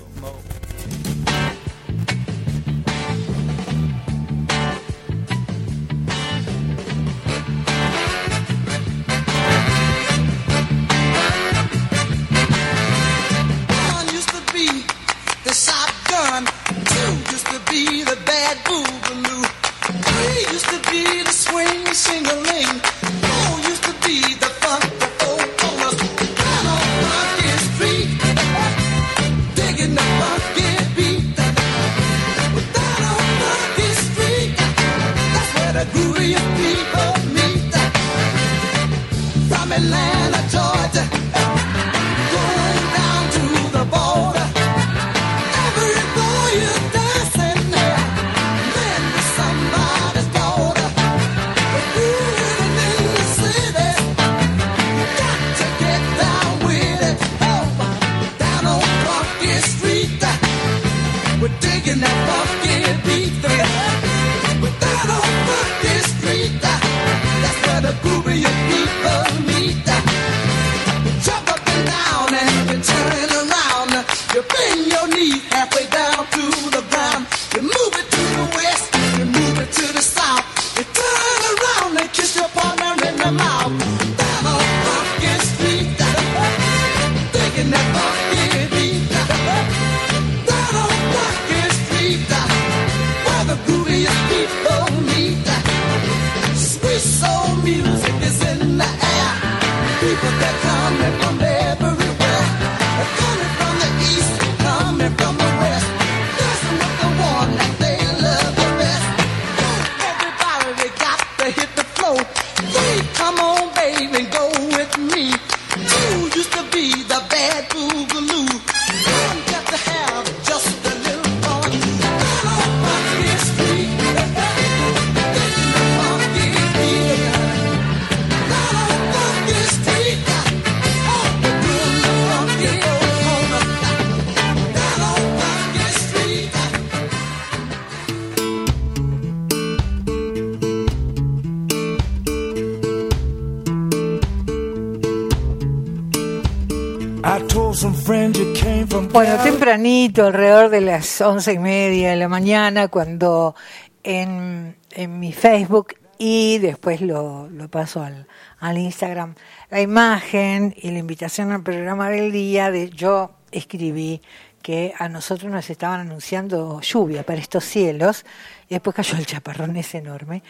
Tempranito, 149.60 150.24
alrededor 150.24 150.70
de 150.70 150.80
las 150.80 151.20
once 151.20 151.52
y 151.52 151.58
media 151.58 152.08
de 152.12 152.16
la 152.16 152.28
mañana, 152.28 152.88
cuando 152.88 153.54
en, 154.02 154.74
en 154.92 155.20
mi 155.20 155.34
Facebook 155.34 155.96
y 156.16 156.56
después 156.56 157.02
lo, 157.02 157.46
lo 157.50 157.68
paso 157.68 158.02
al, 158.02 158.26
al 158.58 158.78
Instagram, 158.78 159.34
la 159.68 159.82
imagen 159.82 160.74
y 160.80 160.90
la 160.92 160.98
invitación 161.00 161.52
al 161.52 161.62
programa 161.62 162.08
del 162.08 162.32
día, 162.32 162.70
de 162.70 162.88
yo 162.88 163.32
escribí 163.52 164.22
que 164.62 164.94
a 164.98 165.10
nosotros 165.10 165.52
nos 165.52 165.68
estaban 165.68 166.00
anunciando 166.00 166.80
lluvia 166.80 167.22
para 167.22 167.38
estos 167.38 167.62
cielos, 167.62 168.24
y 168.66 168.76
después 168.76 168.96
cayó 168.96 169.18
el 169.18 169.26
chaparrón 169.26 169.76
ese 169.76 169.98
enorme, 169.98 170.42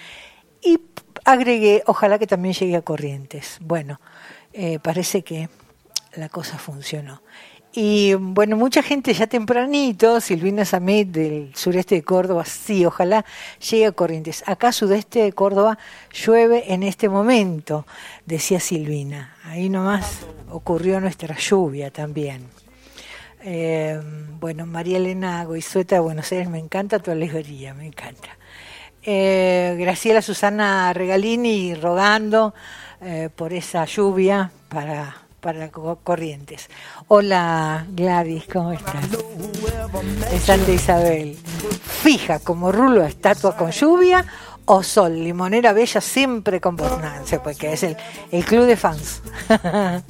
y 0.63 0.79
agregué, 1.25 1.83
ojalá 1.87 2.17
que 2.21 2.29
también 2.29 2.55
llegue 2.55 2.77
a 2.77 2.83
Corrientes. 2.83 3.59
Bueno, 3.61 4.01
eh, 4.53 4.79
parece 4.79 5.23
que 5.23 5.49
la 6.15 6.29
cosa 6.29 6.59
funcionó. 6.59 7.23
Y 7.73 8.15
bueno, 8.15 8.57
mucha 8.57 8.83
gente 8.83 9.15
ya 9.15 9.29
tempranito, 9.29 10.21
Silvina 10.21 10.65
Samet 10.65 11.09
del 11.09 11.55
sureste 11.55 11.95
de 11.95 12.03
Córdoba, 12.03 12.45
sí, 12.45 12.85
ojalá 12.85 13.25
llegue 13.71 13.87
a 13.87 13.93
Corrientes. 13.93 14.43
Acá 14.47 14.73
sudeste 14.73 15.23
de 15.23 15.33
Córdoba 15.33 15.79
llueve 16.13 16.73
en 16.73 16.83
este 16.83 17.09
momento, 17.09 17.87
decía 18.27 18.59
Silvina. 18.59 19.37
Ahí 19.45 19.69
nomás 19.69 20.27
ocurrió 20.51 21.01
nuestra 21.01 21.37
lluvia 21.37 21.93
también. 21.93 22.49
Eh, 23.45 24.01
bueno, 24.41 24.67
María 24.67 24.97
Elena 24.97 25.45
Goizueta 25.45 25.95
de 25.95 26.01
Buenos 26.01 26.31
Aires, 26.33 26.51
me 26.51 26.59
encanta 26.59 26.99
tu 26.99 27.13
alegoría, 27.13 27.73
me 27.73 27.87
encanta. 27.87 28.37
Eh, 29.03 29.77
Graciela 29.79 30.23
Susana 30.23 30.93
Regalini 30.93 31.75
rogando 31.75 32.53
eh, 33.01 33.31
por 33.35 33.53
esa 33.53 33.85
lluvia 33.85 34.51
para 34.69 35.30
para 35.41 35.71
Corrientes. 35.71 36.69
Hola 37.09 37.87
Gladys, 37.91 38.45
¿cómo 38.53 38.73
estás? 38.73 39.11
De 40.31 40.39
Santa 40.39 40.71
Isabel. 40.71 41.37
Fija 42.03 42.39
como 42.39 42.71
rulo 42.71 43.05
estatua 43.05 43.57
con 43.57 43.71
lluvia 43.71 44.25
o 44.67 44.83
sol, 44.85 45.15
limonera 45.15 45.73
bella 45.73 46.01
siempre 46.01 46.61
con 46.61 46.77
bornancia, 46.77 47.43
porque 47.43 47.73
es 47.73 47.83
el, 47.83 47.97
el 48.31 48.45
club 48.45 48.67
de 48.67 48.77
fans. 48.77 49.21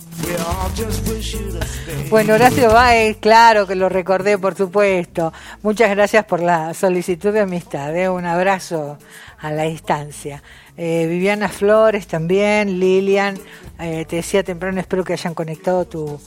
bueno, 2.11 2.35
Horacio 2.35 2.71
Baez, 2.71 3.17
claro 3.17 3.67
que 3.67 3.75
lo 3.75 3.89
recordé, 3.89 4.37
por 4.37 4.55
supuesto. 4.55 5.33
Muchas 5.63 5.89
gracias 5.91 6.27
por 6.27 6.41
la 6.41 6.75
solicitud 6.75 7.33
de 7.33 7.41
amistad. 7.41 7.97
¿eh? 7.97 8.11
Un 8.11 8.27
abrazo 8.27 8.99
a 9.39 9.51
la 9.51 9.63
distancia. 9.63 10.43
Eh, 10.83 11.07
Viviana 11.07 11.51
Flores 11.51 12.07
también, 12.07 12.81
Lilian, 12.81 13.39
eh, 13.79 14.07
te 14.07 14.17
decía 14.17 14.43
temprano, 14.43 14.81
espero 14.81 15.05
que 15.05 15.13
hayan 15.13 15.35
conectado 15.35 15.85
tu, 15.85 16.19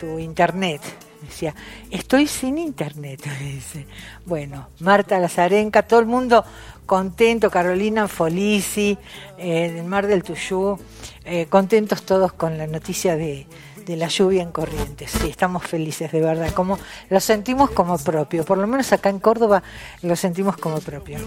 tu 0.00 0.18
internet. 0.18 0.80
Decía, 1.22 1.54
estoy 1.92 2.26
sin 2.26 2.58
internet. 2.58 3.22
Bueno, 4.26 4.68
Marta 4.80 5.16
Lazarenca, 5.20 5.84
todo 5.84 6.00
el 6.00 6.06
mundo 6.06 6.44
contento, 6.86 7.50
Carolina 7.50 8.08
Folisi, 8.08 8.98
eh, 9.38 9.70
del 9.74 9.84
Mar 9.84 10.08
del 10.08 10.24
Tuyú, 10.24 10.76
eh, 11.24 11.46
contentos 11.46 12.02
todos 12.02 12.32
con 12.32 12.58
la 12.58 12.66
noticia 12.66 13.14
de, 13.16 13.46
de 13.86 13.96
la 13.96 14.08
lluvia 14.08 14.42
en 14.42 14.50
Corrientes. 14.50 15.12
Sí, 15.12 15.28
estamos 15.28 15.62
felices, 15.62 16.10
de 16.10 16.20
verdad. 16.20 16.52
Como 16.52 16.80
lo 17.10 17.20
sentimos 17.20 17.70
como 17.70 17.96
propio. 17.96 18.44
Por 18.44 18.58
lo 18.58 18.66
menos 18.66 18.92
acá 18.92 19.08
en 19.08 19.20
Córdoba 19.20 19.62
lo 20.02 20.16
sentimos 20.16 20.56
como 20.56 20.80
propio. 20.80 21.18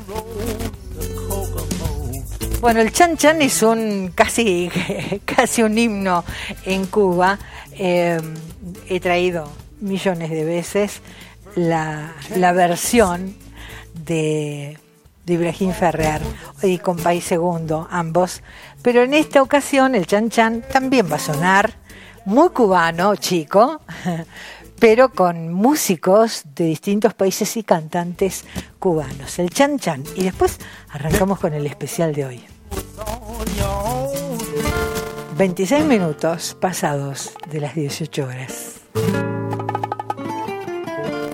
Bueno, 2.63 2.80
el 2.80 2.93
chan 2.93 3.17
chan 3.17 3.41
es 3.41 3.62
un 3.62 4.13
casi, 4.15 4.71
casi 5.26 5.63
un 5.63 5.78
himno 5.78 6.23
en 6.63 6.86
Cuba. 6.86 7.38
Eh, 7.73 8.17
he 8.88 9.02
traído 9.02 9.52
millones 9.82 10.30
de 10.30 10.45
veces 10.45 11.02
la, 11.56 12.13
la 12.38 12.54
versión 12.54 13.36
de, 14.06 14.80
de 15.26 15.34
Ibrahim 15.34 15.73
Ferrer 15.73 16.21
y 16.62 16.78
con 16.78 16.95
País 16.95 17.26
Segundo, 17.26 17.86
ambos. 17.91 18.41
Pero 18.82 19.04
en 19.04 19.13
esta 19.13 19.41
ocasión 19.41 19.93
el 19.93 20.08
chan 20.08 20.30
chan 20.30 20.63
también 20.71 21.12
va 21.12 21.17
a 21.17 21.19
sonar 21.19 21.73
muy 22.23 22.47
cubano, 22.52 23.17
chico, 23.17 23.82
pero 24.80 25.10
con 25.10 25.52
músicos 25.52 26.43
de 26.56 26.63
distintos 26.63 27.13
países 27.13 27.58
y 27.58 27.63
cantantes 27.63 28.45
cubanos. 28.80 29.38
El 29.38 29.49
chan 29.49 29.80
chan. 29.80 30.06
Y 30.15 30.23
después 30.23 30.60
arrancamos 30.91 31.41
con 31.41 31.54
el 31.54 31.67
especial 31.67 32.13
de 32.13 32.26
hoy. 32.26 32.52
26 35.38 35.86
minutos 35.86 36.55
pasados 36.59 37.33
de 37.49 37.59
las 37.59 37.75
18 37.75 38.23
horas. 38.25 38.81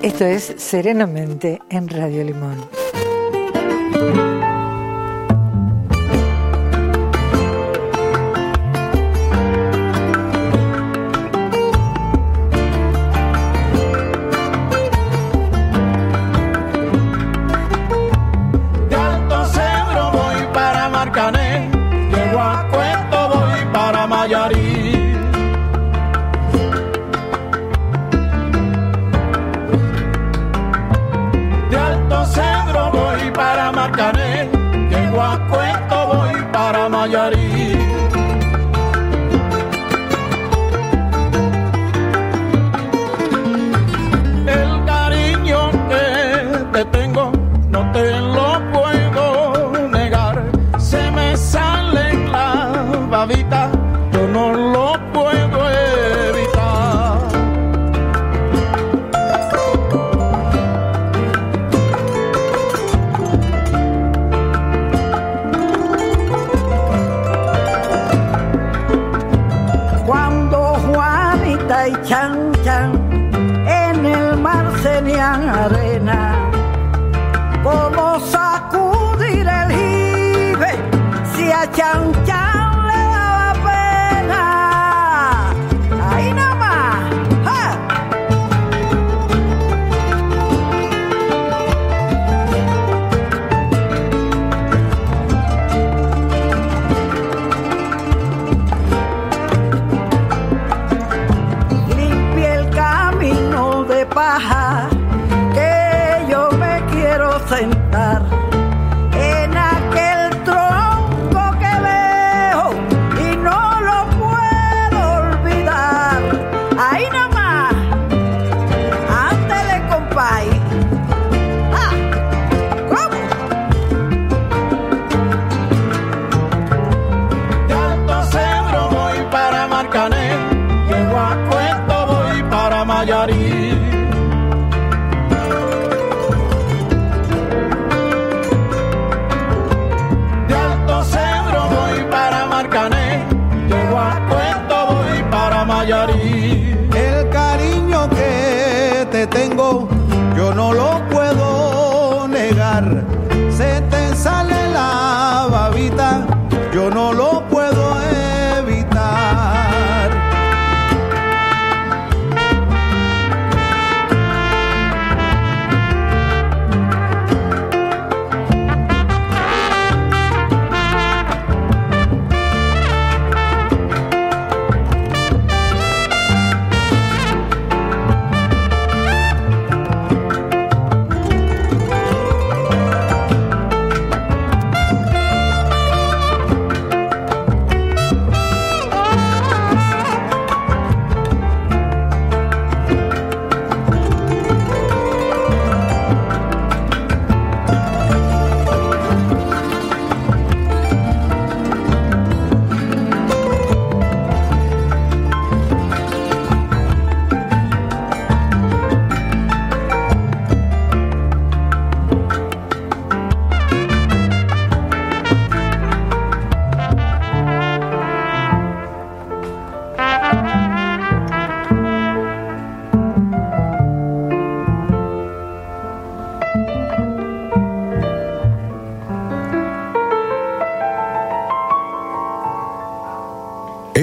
Esto 0.02 0.26
es 0.26 0.54
Serenamente 0.58 1.60
en 1.70 1.90
Radio 1.90 2.24
Limón. 2.24 2.70
can 72.10 72.39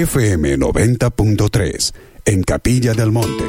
FM 0.07 0.57
90.3 0.59 1.93
en 2.23 2.41
Capilla 2.43 2.93
del 2.93 3.11
Monte. 3.11 3.43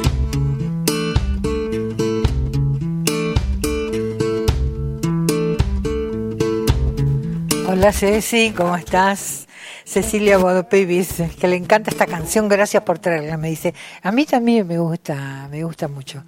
Hola 7.65 7.93
Ceci, 7.93 8.51
¿cómo 8.51 8.75
estás? 8.75 9.47
Cecilia 9.85 10.37
Bodopevis, 10.37 11.23
que 11.39 11.47
le 11.47 11.55
encanta 11.55 11.91
esta 11.91 12.05
canción, 12.05 12.49
gracias 12.49 12.83
por 12.83 12.99
traerla, 12.99 13.37
me 13.37 13.49
dice. 13.49 13.73
A 14.03 14.11
mí 14.11 14.25
también 14.25 14.67
me 14.67 14.79
gusta, 14.79 15.47
me 15.49 15.63
gusta 15.63 15.87
mucho. 15.87 16.25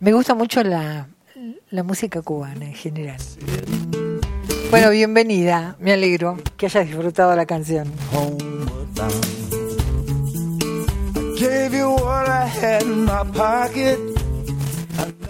Me 0.00 0.14
gusta 0.14 0.34
mucho 0.34 0.62
la, 0.64 1.08
la 1.68 1.82
música 1.82 2.22
cubana 2.22 2.64
en 2.64 2.74
general. 2.74 3.20
Bueno, 4.70 4.88
bienvenida, 4.88 5.76
me 5.78 5.92
alegro 5.92 6.38
que 6.56 6.66
hayas 6.66 6.86
disfrutado 6.86 7.36
la 7.36 7.44
canción. 7.44 7.92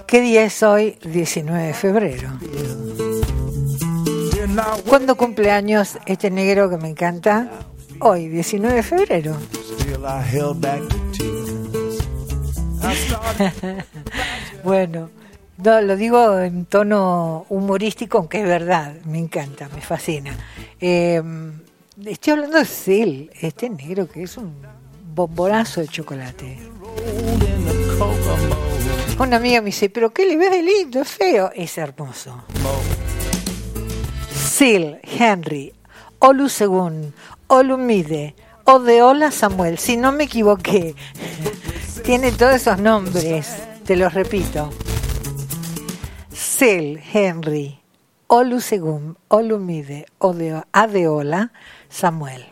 ¿Qué 0.07 0.21
día 0.21 0.45
es 0.45 0.62
hoy? 0.62 0.99
19 1.03 1.67
de 1.67 1.73
febrero. 1.73 2.29
¿Cuándo 4.87 5.17
cumple 5.17 5.51
años 5.51 5.99
este 6.05 6.31
negro 6.31 6.69
que 6.69 6.77
me 6.77 6.88
encanta? 6.88 7.51
Hoy, 8.01 8.29
19 8.29 8.77
de 8.77 8.83
febrero. 8.83 9.37
Bueno, 14.62 15.11
no, 15.59 15.81
lo 15.83 15.97
digo 15.97 16.38
en 16.38 16.64
tono 16.64 17.45
humorístico, 17.51 18.19
aunque 18.19 18.40
es 18.40 18.47
verdad, 18.47 18.95
me 19.05 19.19
encanta, 19.19 19.69
me 19.75 19.83
fascina. 19.83 20.35
Eh, 20.81 21.23
estoy 22.07 22.33
hablando 22.33 22.59
de 22.59 22.64
Sil, 22.64 23.31
este 23.43 23.69
negro 23.69 24.09
que 24.09 24.23
es 24.23 24.38
un 24.38 24.55
bombonazo 25.14 25.81
de 25.81 25.88
chocolate. 25.88 26.59
Una 29.18 29.37
amiga 29.37 29.61
me 29.61 29.66
dice, 29.66 29.88
pero 29.90 30.12
¿qué 30.12 30.27
le 30.27 30.37
ves 30.37 30.50
de 30.50 30.62
lindo? 30.62 31.00
Es 31.03 31.09
feo. 31.11 31.50
Es 31.55 31.79
hermoso. 31.79 32.42
Sil, 34.35 34.98
Henry, 35.03 35.72
Olusegun, 36.18 37.12
Olumide, 37.48 38.35
Odeola 38.64 39.31
Samuel, 39.31 39.79
si 39.79 39.96
no 39.96 40.12
me 40.12 40.24
equivoqué. 40.24 40.94
Tiene 42.05 42.33
todos 42.33 42.55
esos 42.55 42.79
nombres, 42.79 43.55
te 43.85 43.96
los 43.96 44.12
repito. 44.14 44.70
Sil, 46.35 47.00
Henry, 47.12 47.81
Olusegun, 48.27 49.16
Olumide, 49.29 50.07
Odeo- 50.18 50.66
Adeola 50.72 51.53
Samuel. 51.88 52.46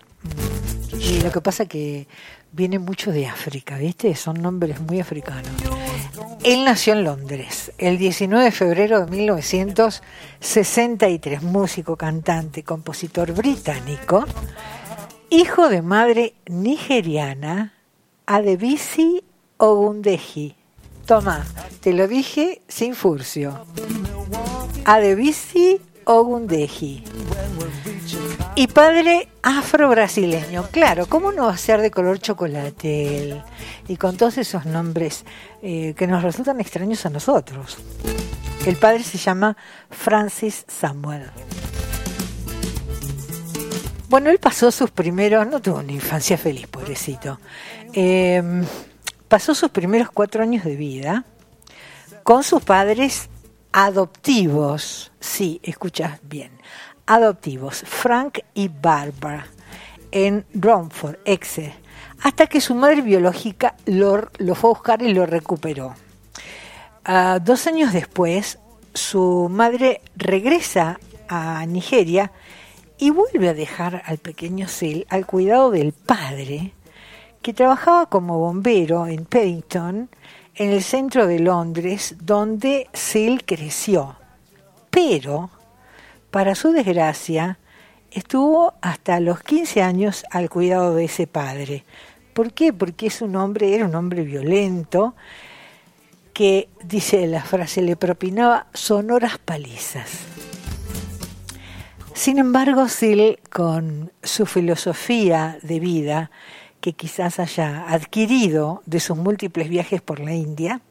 Y 0.98 1.20
lo 1.20 1.30
que 1.32 1.40
pasa 1.40 1.66
que 1.66 2.06
viene 2.52 2.78
mucho 2.78 3.10
de 3.10 3.26
África, 3.26 3.78
¿viste? 3.78 4.14
Son 4.14 4.40
nombres 4.40 4.80
muy 4.80 5.00
africanos. 5.00 5.50
Él 6.44 6.64
nació 6.64 6.92
en 6.94 7.04
Londres 7.04 7.72
el 7.78 7.98
19 7.98 8.44
de 8.44 8.50
febrero 8.50 9.04
de 9.04 9.10
1963, 9.10 11.42
músico, 11.42 11.96
cantante, 11.96 12.62
compositor 12.62 13.32
británico, 13.32 14.24
hijo 15.30 15.68
de 15.68 15.82
madre 15.82 16.34
nigeriana, 16.46 17.74
Adebisi 18.26 19.24
Ogundeji. 19.56 20.54
Toma, 21.06 21.44
te 21.80 21.92
lo 21.92 22.08
dije 22.08 22.62
sin 22.68 22.94
furcio. 22.94 23.66
Adebisi 24.84 25.80
Ogundeji. 26.04 27.04
Y 28.54 28.66
padre 28.66 29.28
afro-brasileño. 29.42 30.68
Claro, 30.70 31.06
¿cómo 31.06 31.32
no 31.32 31.46
va 31.46 31.52
a 31.52 31.56
ser 31.56 31.80
de 31.80 31.90
color 31.90 32.18
chocolate? 32.18 33.42
Y 33.88 33.96
con 33.96 34.16
todos 34.16 34.38
esos 34.38 34.66
nombres 34.66 35.24
eh, 35.62 35.94
que 35.96 36.06
nos 36.06 36.22
resultan 36.22 36.60
extraños 36.60 37.06
a 37.06 37.10
nosotros. 37.10 37.78
El 38.66 38.76
padre 38.76 39.02
se 39.02 39.18
llama 39.18 39.56
Francis 39.90 40.64
Samuel. 40.68 41.30
Bueno, 44.08 44.28
él 44.28 44.38
pasó 44.38 44.70
sus 44.70 44.90
primeros, 44.90 45.46
no 45.46 45.60
tuvo 45.62 45.78
una 45.78 45.92
infancia 45.92 46.36
feliz, 46.36 46.66
pobrecito. 46.66 47.40
Eh, 47.94 48.42
pasó 49.28 49.54
sus 49.54 49.70
primeros 49.70 50.10
cuatro 50.10 50.42
años 50.42 50.64
de 50.64 50.76
vida 50.76 51.24
con 52.22 52.42
sus 52.42 52.62
padres 52.62 53.30
adoptivos. 53.72 55.12
Sí, 55.20 55.60
escuchas 55.62 56.20
bien. 56.22 56.52
Adoptivos, 57.06 57.82
Frank 57.86 58.40
y 58.54 58.68
Barbara, 58.68 59.46
en 60.12 60.44
Romford, 60.54 61.16
Exeter, 61.24 61.72
hasta 62.22 62.46
que 62.46 62.60
su 62.60 62.74
madre 62.74 63.02
biológica 63.02 63.74
lo, 63.86 64.28
lo 64.38 64.54
fue 64.54 64.70
a 64.70 64.74
buscar 64.74 65.02
y 65.02 65.12
lo 65.12 65.26
recuperó. 65.26 65.94
Ah, 67.04 67.40
dos 67.42 67.66
años 67.66 67.92
después, 67.92 68.58
su 68.94 69.48
madre 69.50 70.00
regresa 70.16 71.00
a 71.28 71.66
Nigeria 71.66 72.30
y 72.98 73.10
vuelve 73.10 73.48
a 73.48 73.54
dejar 73.54 74.02
al 74.06 74.18
pequeño 74.18 74.68
Sil 74.70 75.10
al 75.10 75.26
cuidado 75.26 75.70
del 75.72 75.92
padre, 75.92 76.72
que 77.42 77.52
trabajaba 77.52 78.06
como 78.06 78.38
bombero 78.38 79.08
en 79.08 79.24
Paddington, 79.24 80.08
en 80.54 80.70
el 80.70 80.82
centro 80.82 81.26
de 81.26 81.38
Londres, 81.38 82.16
donde 82.20 82.88
Sil 82.92 83.44
creció. 83.44 84.16
Pero, 84.90 85.50
para 86.30 86.54
su 86.54 86.72
desgracia, 86.72 87.58
estuvo 88.10 88.74
hasta 88.80 89.20
los 89.20 89.42
15 89.42 89.82
años 89.82 90.24
al 90.30 90.50
cuidado 90.50 90.94
de 90.94 91.04
ese 91.04 91.26
padre. 91.26 91.84
¿Por 92.34 92.52
qué? 92.52 92.72
Porque 92.72 93.06
es 93.06 93.22
un 93.22 93.36
hombre, 93.36 93.74
era 93.74 93.86
un 93.86 93.94
hombre 93.94 94.22
violento, 94.22 95.14
que, 96.32 96.68
dice 96.84 97.26
la 97.26 97.42
frase, 97.42 97.82
le 97.82 97.96
propinaba 97.96 98.66
sonoras 98.72 99.38
palizas. 99.38 100.10
Sin 102.14 102.38
embargo, 102.38 102.88
Sil, 102.88 103.40
con 103.50 104.12
su 104.22 104.46
filosofía 104.46 105.58
de 105.62 105.80
vida, 105.80 106.30
que 106.82 106.92
quizás 106.92 107.38
haya 107.38 107.88
adquirido 107.88 108.82
de 108.84 109.00
sus 109.00 109.16
múltiples 109.16 109.68
viajes 109.70 110.02
por 110.02 110.18
la 110.20 110.34
India, 110.34 110.82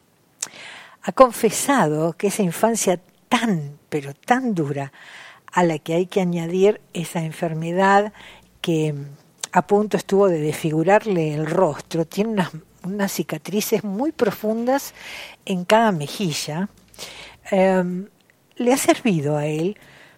ha 1.02 1.12
confesado 1.12 2.14
que 2.14 2.28
esa 2.28 2.42
infancia 2.42 2.98
tan, 3.28 3.78
pero 3.90 4.14
tan 4.14 4.54
dura, 4.54 4.90
a 5.52 5.62
la 5.64 5.78
que 5.78 5.94
hay 5.94 6.06
que 6.06 6.22
añadir 6.22 6.80
esa 6.94 7.20
enfermedad 7.22 8.14
que 8.62 8.94
a 9.52 9.66
punto 9.66 9.98
estuvo 9.98 10.28
de 10.28 10.40
desfigurarle 10.40 11.34
el 11.34 11.46
rostro, 11.46 12.06
tiene 12.06 12.46
unas, 12.84 13.12
cicatrices 13.12 13.84
muy 13.84 14.12
profundas 14.12 14.94
en 15.44 15.66
cada 15.66 15.92
mejilla, 15.92 16.70
eh, 17.50 18.06
le 18.56 18.72
ha 18.72 18.78
servido 18.78 19.36
a 19.36 19.44
él 19.46 19.76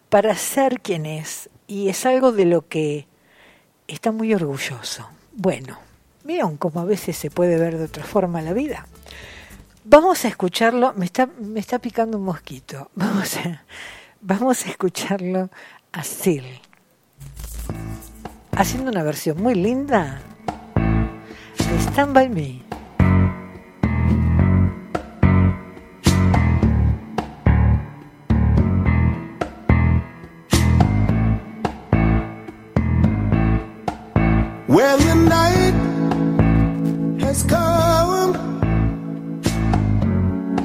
para 0.08 0.36
ser 0.36 0.80
quien 0.80 1.04
es 1.04 1.50
y 1.66 1.88
es 1.88 2.06
algo 2.06 2.30
de 2.30 2.44
lo 2.44 2.68
que 2.68 3.08
está 3.88 4.12
muy 4.12 4.32
orgulloso. 4.34 5.08
Bueno, 5.36 5.78
vieron 6.22 6.56
cómo 6.56 6.80
a 6.80 6.84
veces 6.84 7.16
se 7.16 7.28
puede 7.28 7.58
ver 7.58 7.76
de 7.76 7.84
otra 7.84 8.04
forma 8.04 8.40
la 8.40 8.52
vida. 8.52 8.86
Vamos 9.84 10.24
a 10.24 10.28
escucharlo, 10.28 10.94
me 10.94 11.04
está, 11.04 11.26
me 11.26 11.58
está 11.58 11.78
picando 11.80 12.18
un 12.18 12.24
mosquito. 12.24 12.90
Vamos 12.94 13.36
a, 13.36 13.64
vamos 14.20 14.64
a 14.64 14.70
escucharlo 14.70 15.50
a 15.92 16.04
Sil. 16.06 16.46
Haciendo 18.52 18.90
una 18.90 19.02
versión 19.02 19.42
muy 19.42 19.54
linda 19.54 20.22
de 20.76 21.78
Stand 21.90 22.14
By 22.14 22.28
Me. 22.28 22.63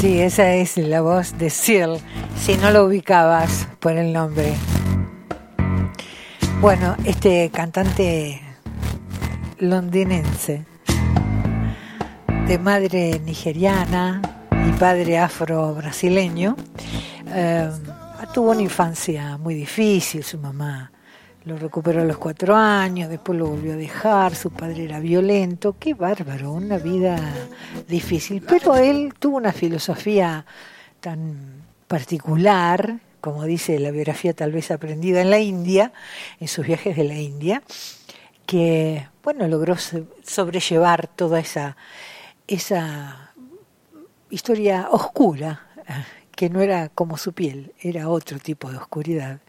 Sí, 0.00 0.18
esa 0.18 0.54
es 0.54 0.78
la 0.78 1.02
voz 1.02 1.36
de 1.36 1.50
Seal, 1.50 2.00
si 2.34 2.56
no 2.56 2.70
lo 2.70 2.86
ubicabas 2.86 3.68
por 3.80 3.92
el 3.98 4.14
nombre. 4.14 4.54
Bueno, 6.62 6.96
este 7.04 7.50
cantante 7.52 8.40
londinense, 9.58 10.64
de 12.46 12.58
madre 12.58 13.20
nigeriana 13.26 14.22
y 14.66 14.72
padre 14.78 15.18
afro-brasileño, 15.18 16.56
eh, 17.26 17.70
tuvo 18.32 18.52
una 18.52 18.62
infancia 18.62 19.36
muy 19.36 19.54
difícil, 19.54 20.24
su 20.24 20.38
mamá 20.38 20.90
lo 21.44 21.56
recuperó 21.56 22.02
a 22.02 22.04
los 22.04 22.18
cuatro 22.18 22.54
años, 22.54 23.08
después 23.08 23.38
lo 23.38 23.46
volvió 23.46 23.72
a 23.72 23.76
dejar, 23.76 24.34
su 24.34 24.50
padre 24.50 24.84
era 24.84 25.00
violento, 25.00 25.76
qué 25.78 25.94
bárbaro, 25.94 26.52
una 26.52 26.76
vida 26.78 27.18
difícil, 27.88 28.42
pero 28.46 28.76
él 28.76 29.14
tuvo 29.18 29.38
una 29.38 29.52
filosofía 29.52 30.44
tan 31.00 31.64
particular, 31.88 32.98
como 33.20 33.44
dice 33.44 33.78
la 33.78 33.90
biografía 33.90 34.34
tal 34.34 34.52
vez 34.52 34.70
aprendida 34.70 35.22
en 35.22 35.30
la 35.30 35.38
India, 35.38 35.92
en 36.40 36.48
sus 36.48 36.66
viajes 36.66 36.96
de 36.96 37.04
la 37.04 37.16
India, 37.16 37.62
que 38.46 39.08
bueno, 39.22 39.48
logró 39.48 39.76
so- 39.78 40.06
sobrellevar 40.22 41.06
toda 41.06 41.40
esa, 41.40 41.76
esa 42.48 43.32
historia 44.28 44.88
oscura, 44.90 45.68
eh, 45.88 45.92
que 46.36 46.50
no 46.50 46.60
era 46.60 46.88
como 46.90 47.16
su 47.16 47.32
piel, 47.32 47.72
era 47.80 48.08
otro 48.08 48.38
tipo 48.38 48.70
de 48.70 48.76
oscuridad, 48.78 49.40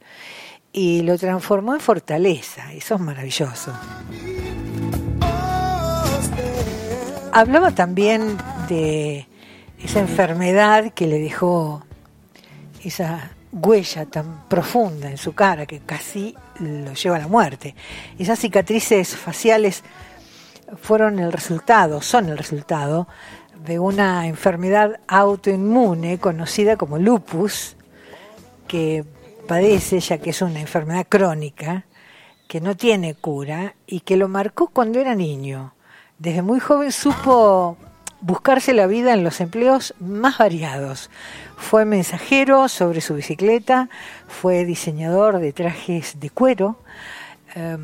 y 0.73 1.01
lo 1.01 1.17
transformó 1.17 1.73
en 1.73 1.81
fortaleza, 1.81 2.71
eso 2.73 2.95
es 2.95 3.01
maravilloso. 3.01 3.73
Hablaba 7.33 7.71
también 7.71 8.37
de 8.67 9.27
esa 9.83 9.99
enfermedad 9.99 10.93
que 10.93 11.07
le 11.07 11.19
dejó 11.19 11.83
esa 12.83 13.31
huella 13.51 14.05
tan 14.05 14.47
profunda 14.47 15.09
en 15.09 15.17
su 15.17 15.33
cara 15.33 15.65
que 15.65 15.79
casi 15.79 16.35
lo 16.59 16.93
lleva 16.93 17.17
a 17.17 17.19
la 17.19 17.27
muerte. 17.27 17.75
Esas 18.17 18.39
cicatrices 18.39 19.15
faciales 19.15 19.83
fueron 20.81 21.19
el 21.19 21.31
resultado, 21.31 22.01
son 22.01 22.29
el 22.29 22.37
resultado 22.37 23.07
de 23.65 23.79
una 23.79 24.27
enfermedad 24.27 24.99
autoinmune 25.07 26.17
conocida 26.19 26.77
como 26.77 26.97
lupus, 26.97 27.75
que 28.67 29.03
padece 29.51 29.99
ya 29.99 30.17
que 30.17 30.29
es 30.29 30.41
una 30.41 30.61
enfermedad 30.61 31.05
crónica, 31.09 31.83
que 32.47 32.61
no 32.61 32.77
tiene 32.77 33.15
cura 33.15 33.75
y 33.85 33.99
que 33.99 34.15
lo 34.15 34.29
marcó 34.29 34.67
cuando 34.69 34.97
era 35.01 35.13
niño. 35.13 35.73
Desde 36.19 36.41
muy 36.41 36.61
joven 36.61 36.93
supo 36.93 37.75
buscarse 38.21 38.73
la 38.73 38.87
vida 38.87 39.13
en 39.13 39.25
los 39.25 39.41
empleos 39.41 39.93
más 39.99 40.37
variados. 40.37 41.09
Fue 41.57 41.83
mensajero 41.83 42.69
sobre 42.69 43.01
su 43.01 43.15
bicicleta, 43.15 43.89
fue 44.29 44.63
diseñador 44.63 45.39
de 45.39 45.51
trajes 45.51 46.21
de 46.21 46.29
cuero, 46.29 46.77
eh, 47.53 47.75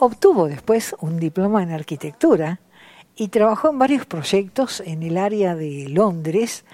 obtuvo 0.00 0.48
después 0.48 0.96
un 0.98 1.20
diploma 1.20 1.62
en 1.62 1.70
arquitectura 1.70 2.58
y 3.14 3.28
trabajó 3.28 3.70
en 3.70 3.78
varios 3.78 4.06
proyectos 4.06 4.82
en 4.84 5.04
el 5.04 5.18
área 5.18 5.54
de 5.54 5.88
Londres 5.88 6.64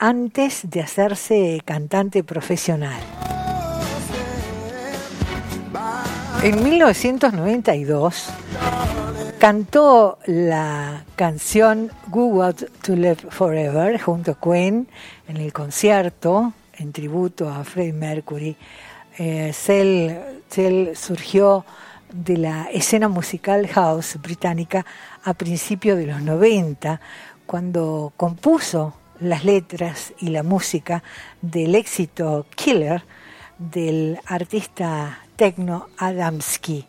antes 0.00 0.68
de 0.68 0.80
hacerse 0.80 1.62
cantante 1.64 2.24
profesional. 2.24 3.00
En 6.42 6.64
1992 6.64 8.30
cantó 9.38 10.18
la 10.24 11.04
canción 11.14 11.90
Who 12.10 12.26
Want 12.28 12.62
to 12.80 12.96
Live 12.96 13.18
Forever 13.28 14.00
junto 14.00 14.30
a 14.30 14.40
Queen 14.40 14.88
en 15.28 15.36
el 15.36 15.52
concierto 15.52 16.54
en 16.78 16.92
tributo 16.92 17.50
a 17.50 17.62
Freddie 17.64 17.92
Mercury. 17.92 18.56
Eh, 19.18 19.52
Cell, 19.52 20.12
Cell 20.48 20.96
surgió 20.96 21.66
de 22.10 22.38
la 22.38 22.70
escena 22.72 23.08
musical 23.08 23.68
house 23.68 24.16
británica 24.22 24.86
a 25.22 25.34
principios 25.34 25.98
de 25.98 26.06
los 26.06 26.22
90, 26.22 27.02
cuando 27.44 28.14
compuso 28.16 28.94
las 29.20 29.44
letras 29.44 30.14
y 30.18 30.30
la 30.30 30.42
música 30.42 31.02
del 31.42 31.74
éxito 31.74 32.46
Killer 32.56 33.02
del 33.60 34.18
artista 34.24 35.20
techno 35.36 35.88
Adamski, 35.98 36.86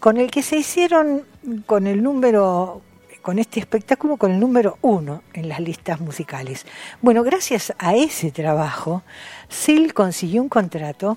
con 0.00 0.16
el 0.16 0.30
que 0.30 0.42
se 0.42 0.56
hicieron 0.56 1.22
con 1.66 1.86
el 1.86 2.02
número 2.02 2.80
con 3.20 3.38
este 3.38 3.58
espectáculo 3.58 4.18
con 4.18 4.32
el 4.32 4.40
número 4.40 4.76
uno 4.82 5.22
en 5.32 5.48
las 5.48 5.58
listas 5.58 5.98
musicales. 5.98 6.66
Bueno, 7.00 7.22
gracias 7.22 7.72
a 7.78 7.94
ese 7.94 8.30
trabajo, 8.30 9.02
Sil 9.48 9.94
consiguió 9.94 10.42
un 10.42 10.50
contrato 10.50 11.16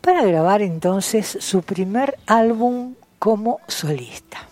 para 0.00 0.24
grabar 0.24 0.62
entonces 0.62 1.26
su 1.40 1.62
primer 1.62 2.16
álbum 2.26 2.94
como 3.18 3.60
solista. 3.68 4.48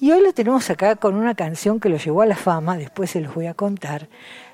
Y 0.00 0.10
hoy 0.10 0.22
lo 0.22 0.32
tenemos 0.32 0.68
acá 0.70 0.96
con 0.96 1.14
una 1.14 1.36
canción 1.36 1.78
que 1.78 1.88
lo 1.88 1.98
llevó 1.98 2.22
a 2.22 2.26
la 2.26 2.36
fama, 2.36 2.76
después 2.76 3.10
se 3.10 3.20
los 3.20 3.34
voy 3.34 3.46
a 3.46 3.54
contar, 3.54 4.08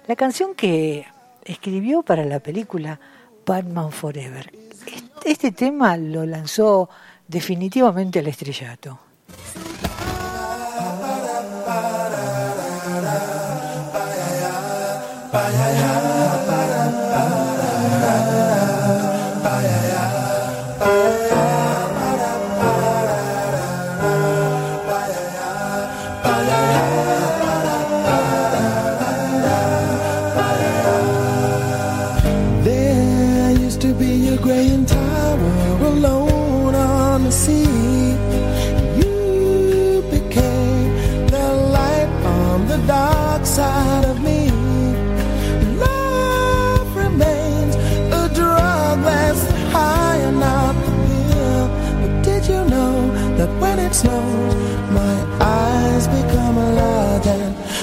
la 0.06 0.16
canción 0.16 0.54
que 0.54 1.06
escribió 1.44 2.02
para 2.02 2.24
la 2.24 2.40
película 2.40 3.00
Batman 3.46 3.90
Forever. 3.90 4.52
Este, 4.86 5.30
este, 5.30 5.52
tema 5.52 5.96
lo 5.96 6.24
lanzó 6.26 6.88
definitivamente 7.28 8.18
el 8.18 8.28
estrellato. 8.28 8.98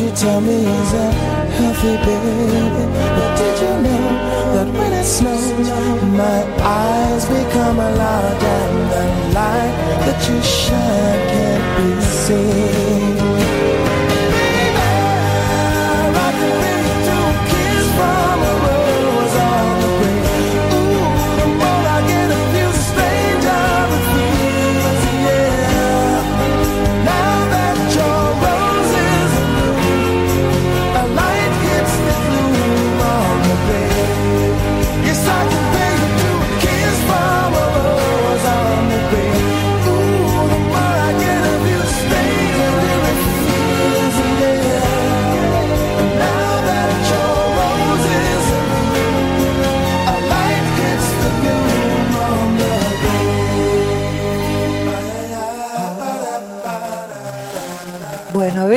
You 0.00 0.10
tell 0.12 0.40
me 0.40 0.54
is 0.54 0.92
that 0.92 1.14
healthy, 1.58 1.94
baby? 2.06 2.84
But 3.16 3.30
did 3.38 3.56
you 3.64 3.74
know 3.84 4.06
that 4.54 4.68
when 4.78 4.92
it 4.94 5.04
snows, 5.04 5.68
my 6.16 6.40
eyes 6.58 7.24
become 7.26 7.76
large 7.76 8.42
and 8.58 8.76
the 8.92 9.04
light 9.36 9.74
that 10.04 10.18
you 10.28 10.40
shine 10.42 11.20
can't 11.32 11.64
be 11.76 11.88
seen? 12.24 12.99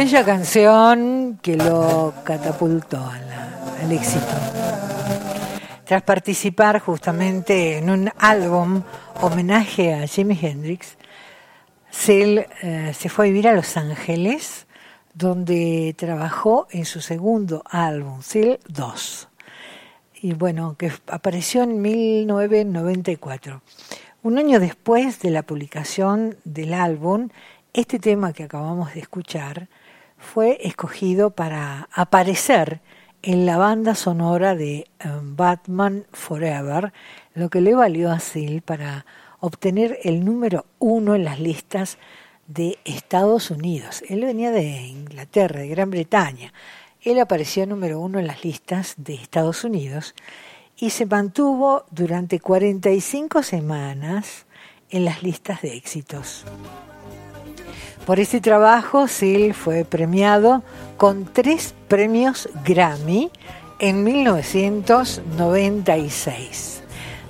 Bella 0.04 0.26
canción 0.26 1.40
que 1.42 1.56
lo 1.56 2.14
catapultó 2.26 3.02
al 3.82 3.90
éxito. 3.90 4.34
Tras 5.86 6.02
participar 6.02 6.82
justamente 6.82 7.78
en 7.78 7.90
un 7.90 8.12
álbum 8.18 8.84
homenaje 9.22 9.94
a 9.94 10.06
Jimi 10.06 10.38
Hendrix, 10.42 10.98
Seal 11.90 12.48
eh, 12.62 12.92
se 12.94 13.08
fue 13.08 13.24
a 13.24 13.30
vivir 13.30 13.48
a 13.48 13.54
Los 13.54 13.78
Ángeles, 13.78 14.68
donde 15.14 15.96
trabajó 15.98 16.68
en 16.72 16.84
su 16.84 17.00
segundo 17.00 17.64
álbum, 17.70 18.22
Seal 18.22 18.60
2. 18.68 19.30
Y 20.16 20.34
bueno, 20.34 20.76
que 20.78 20.92
apareció 21.08 21.64
en 21.64 21.82
1994. 21.82 23.62
Un 24.22 24.38
año 24.38 24.60
después 24.60 25.22
de 25.22 25.30
la 25.30 25.44
publicación 25.44 26.36
del 26.44 26.74
álbum, 26.74 27.30
este 27.72 28.00
tema 28.00 28.34
que 28.34 28.44
acabamos 28.44 28.94
de 28.94 29.00
escuchar 29.00 29.70
fue 30.24 30.58
escogido 30.62 31.32
para 31.32 31.90
aparecer 31.92 32.82
en 33.22 33.46
la 33.46 33.58
banda 33.58 33.94
sonora 33.94 34.56
de 34.56 34.76
eh, 34.78 34.88
Batman 35.22 36.06
Forever, 36.12 36.94
lo 37.36 37.50
que 37.50 37.62
le 37.62 37.76
valió 37.76 38.12
a 38.12 38.20
Seal 38.20 38.62
para 38.62 39.06
obtener 39.40 40.00
el 40.04 40.26
número 40.26 40.66
uno 40.80 41.16
en 41.16 41.24
las 41.24 41.40
listas 41.40 41.98
de 42.48 42.80
Estados 42.86 43.52
Unidos. 43.52 44.04
Él 44.10 44.22
venía 44.26 44.52
de 44.52 44.64
Inglaterra, 44.64 45.60
de 45.60 45.68
Gran 45.68 45.92
Bretaña, 45.92 46.54
él 47.04 47.20
apareció 47.20 47.66
número 47.66 48.00
uno 48.00 48.20
en 48.20 48.28
las 48.28 48.46
listas 48.46 48.96
de 48.98 49.16
Estados 49.16 49.66
Unidos 49.66 50.16
y 50.78 50.92
se 50.92 51.06
mantuvo 51.06 51.84
durante 51.92 52.40
45 52.40 53.44
semanas 53.44 54.46
en 54.90 55.04
las 55.04 55.22
listas 55.22 55.62
de 55.62 55.76
éxitos. 55.76 56.46
Por 58.06 58.20
este 58.20 58.42
trabajo, 58.42 59.08
Seal 59.08 59.54
fue 59.54 59.86
premiado 59.86 60.62
con 60.98 61.24
tres 61.24 61.74
premios 61.88 62.50
Grammy 62.66 63.32
en 63.80 64.04
1996. 64.04 66.82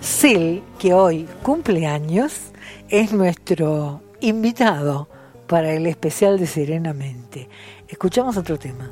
Seal, 0.02 0.64
que 0.80 0.96
hoy 0.96 1.28
cumple 1.44 1.86
años, 1.86 2.52
es 2.90 3.14
nuestro 3.14 4.02
invitado 4.20 5.08
para 5.46 5.74
el 5.74 5.86
especial 5.86 6.40
de 6.40 6.48
Serenamente. 6.48 7.50
Escuchamos 7.88 8.36
otro 8.36 8.58
tema. 8.58 8.90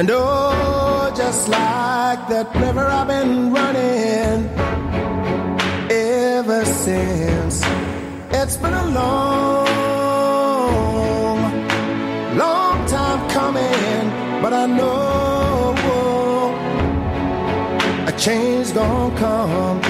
And 0.00 0.08
oh, 0.10 1.12
just 1.14 1.46
like 1.50 2.26
that 2.30 2.54
river, 2.54 2.86
I've 2.86 3.06
been 3.06 3.52
running 3.52 4.48
ever 5.90 6.64
since. 6.64 7.60
It's 8.30 8.56
been 8.56 8.72
a 8.72 8.86
long, 8.98 9.66
long 12.38 12.86
time 12.86 13.28
coming, 13.28 14.40
but 14.40 14.54
I 14.54 14.64
know 14.64 15.74
a 18.06 18.12
change 18.12 18.72
gonna 18.72 19.18
come. 19.18 19.89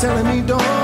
Telling 0.00 0.26
me 0.26 0.42
don't 0.46 0.75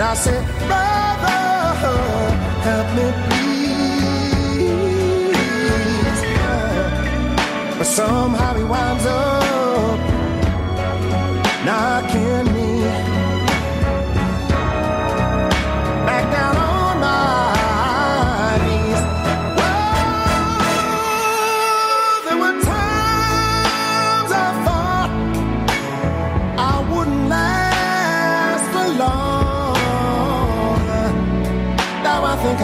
and 0.00 0.49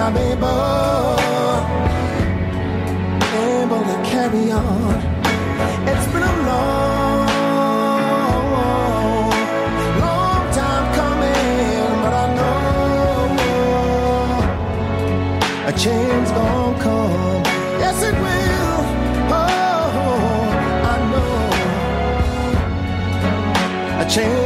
I'm 0.07 0.17
able, 0.19 1.19
able 3.35 3.83
to 3.91 3.97
carry 4.09 4.53
on. 4.53 4.95
It's 5.91 6.07
been 6.13 6.23
a 6.23 6.37
long, 6.47 7.27
long 9.99 10.43
time 10.53 10.87
coming, 10.95 11.91
but 12.03 12.15
I 12.23 12.27
know 12.37 12.55
a 15.67 15.73
change 15.73 16.29
gonna 16.29 16.79
come. 16.81 17.43
Yes, 17.81 18.01
it 18.05 18.15
will. 18.15 18.81
Oh, 19.35 19.91
I 20.93 20.97
know 21.11 21.35
a 24.03 24.05
change 24.09 24.46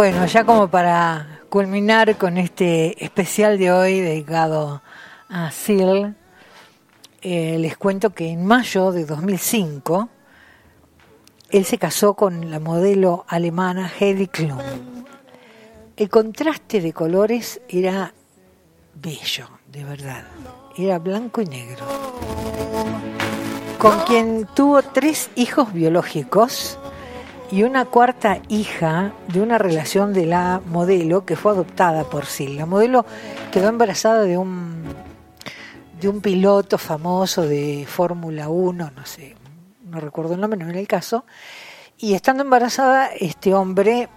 Bueno, 0.00 0.24
ya 0.24 0.44
como 0.44 0.70
para 0.70 1.42
culminar 1.50 2.16
con 2.16 2.38
este 2.38 3.04
especial 3.04 3.58
de 3.58 3.70
hoy 3.70 4.00
dedicado 4.00 4.80
a 5.28 5.50
Seal, 5.50 6.16
eh, 7.20 7.58
les 7.58 7.76
cuento 7.76 8.08
que 8.08 8.30
en 8.30 8.46
mayo 8.46 8.92
de 8.92 9.04
2005 9.04 10.08
él 11.50 11.66
se 11.66 11.76
casó 11.76 12.14
con 12.14 12.50
la 12.50 12.60
modelo 12.60 13.26
alemana 13.28 13.92
Heidi 14.00 14.28
Klum. 14.28 14.56
El 15.98 16.08
contraste 16.08 16.80
de 16.80 16.94
colores 16.94 17.60
era 17.68 18.14
bello, 18.94 19.50
de 19.66 19.84
verdad. 19.84 20.24
Era 20.78 20.98
blanco 20.98 21.42
y 21.42 21.44
negro. 21.44 21.84
Con 23.76 23.98
quien 24.06 24.48
tuvo 24.54 24.80
tres 24.80 25.28
hijos 25.36 25.74
biológicos 25.74 26.78
y 27.52 27.64
una 27.64 27.84
cuarta 27.84 28.40
hija 28.48 29.12
de 29.28 29.40
una 29.40 29.58
relación 29.58 30.12
de 30.12 30.26
la 30.26 30.60
modelo 30.66 31.24
que 31.24 31.36
fue 31.36 31.52
adoptada 31.52 32.04
por 32.04 32.26
Sil. 32.30 32.56
La 32.56 32.66
modelo 32.66 33.04
quedó 33.50 33.68
embarazada 33.68 34.22
de 34.22 34.38
un, 34.38 34.84
de 36.00 36.08
un 36.08 36.20
piloto 36.20 36.78
famoso 36.78 37.42
de 37.42 37.86
Fórmula 37.88 38.48
1, 38.48 38.92
no 38.94 39.06
sé, 39.06 39.34
no 39.84 39.98
recuerdo 39.98 40.34
el 40.34 40.40
nombre, 40.40 40.58
no 40.58 40.70
era 40.70 40.78
el 40.78 40.86
caso, 40.86 41.24
y 41.98 42.14
estando 42.14 42.44
embarazada, 42.44 43.08
este 43.08 43.52
hombre, 43.52 44.08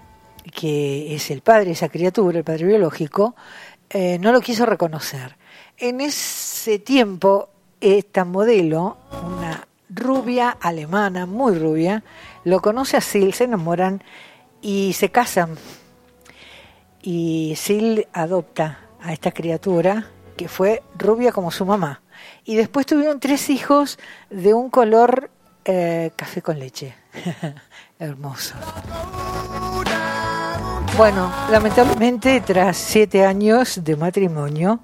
que 0.54 1.16
es 1.16 1.32
el 1.32 1.42
padre 1.42 1.66
de 1.66 1.72
esa 1.72 1.90
criatura, 1.90 2.38
el 2.38 2.44
padre 2.44 2.66
biológico, 2.66 3.36
eh, 3.90 4.20
no 4.20 4.32
lo 4.32 4.42
quiso 4.42 4.66
reconocer. 4.66 5.38
En 5.78 6.02
ese 6.02 6.80
tiempo, 6.80 7.50
esta 7.82 8.26
modelo, 8.26 8.98
una 9.26 9.68
rubia 9.94 10.50
alemana, 10.50 11.26
muy 11.26 11.58
rubia, 11.58 12.04
lo 12.44 12.62
conoce 12.62 12.98
a 12.98 13.02
Sil, 13.02 13.34
se 13.34 13.46
enamoran 13.46 14.04
y 14.62 14.94
se 14.94 15.10
casan. 15.10 15.56
Y 17.02 17.54
Sil 17.60 18.08
adopta 18.14 18.80
a 19.02 19.14
esta 19.14 19.32
criatura 19.32 20.08
que 20.38 20.48
fue 20.48 20.84
rubia 20.98 21.32
como 21.32 21.52
su 21.52 21.66
mamá. 21.66 22.02
Y 22.46 22.56
después 22.56 22.86
tuvieron 22.86 23.20
tres 23.20 23.50
hijos 23.50 24.00
de 24.30 24.54
un 24.54 24.70
color 24.70 25.30
eh, 25.66 26.12
café 26.16 26.42
con 26.42 26.60
leche. 26.60 26.96
Hermoso. 28.00 28.56
Bueno, 30.98 31.32
lamentablemente, 31.50 32.42
tras 32.42 32.78
siete 32.78 33.26
años 33.26 33.84
de 33.84 33.96
matrimonio, 33.96 34.80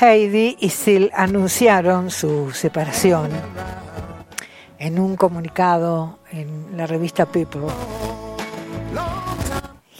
Heidi 0.00 0.56
y 0.60 0.70
Sil 0.70 1.12
anunciaron 1.14 2.10
su 2.10 2.50
separación 2.50 3.30
en 4.82 4.98
un 4.98 5.14
comunicado 5.14 6.18
en 6.32 6.76
la 6.76 6.88
revista 6.88 7.24
People. 7.24 7.68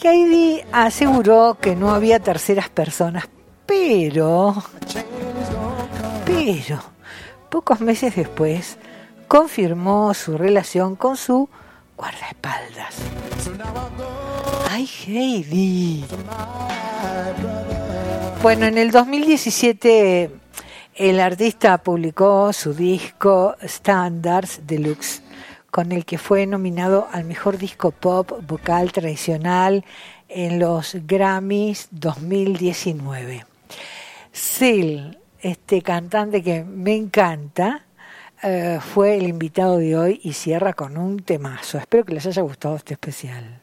Heidi 0.03 0.61
aseguró 0.73 1.57
que 1.61 1.77
no 1.77 1.95
había 1.95 2.19
terceras 2.19 2.69
personas, 2.69 3.29
pero, 3.65 4.57
pero, 6.27 6.83
pocos 7.49 7.81
meses 7.81 8.17
después, 8.17 8.77
confirmó 9.29 10.13
su 10.15 10.37
relación 10.37 10.97
con 10.97 11.17
su 11.17 11.49
guardaespaldas. 11.97 12.97
¡Ay, 14.69 14.91
Heidi! 15.07 16.05
Bueno, 18.43 18.67
en 18.67 18.79
el 18.79 18.91
2017 18.91 20.42
el 20.95 21.21
artista 21.21 21.79
publicó 21.79 22.53
su 22.53 22.75
disco 22.75 23.57
Standards 23.63 24.61
Deluxe, 24.67 25.23
con 25.71 25.91
el 25.91 26.05
que 26.05 26.19
fue 26.19 26.47
nominado 26.47 27.09
al 27.13 27.25
mejor 27.25 27.57
disco 27.57 27.93
pop 27.93 28.33
vocal 28.47 28.93
tradicional 28.93 29.85
en 30.29 30.59
los 30.59 30.97
Grammys 31.07 31.89
2019. 31.91 33.47
Sil, 34.37 35.17
este 35.41 35.81
cantante 35.83 36.43
que 36.43 36.63
me 36.63 36.95
encanta, 36.95 37.87
eh, 38.43 38.79
fue 38.81 39.17
el 39.17 39.29
invitado 39.29 39.79
de 39.79 39.97
hoy 39.97 40.21
y 40.23 40.33
cierra 40.33 40.73
con 40.73 40.97
un 40.99 41.21
temazo. 41.21 41.79
Espero 41.79 42.05
que 42.05 42.15
les 42.15 42.27
haya 42.27 42.43
gustado 42.43 42.77
este 42.77 42.95
especial. 42.95 43.63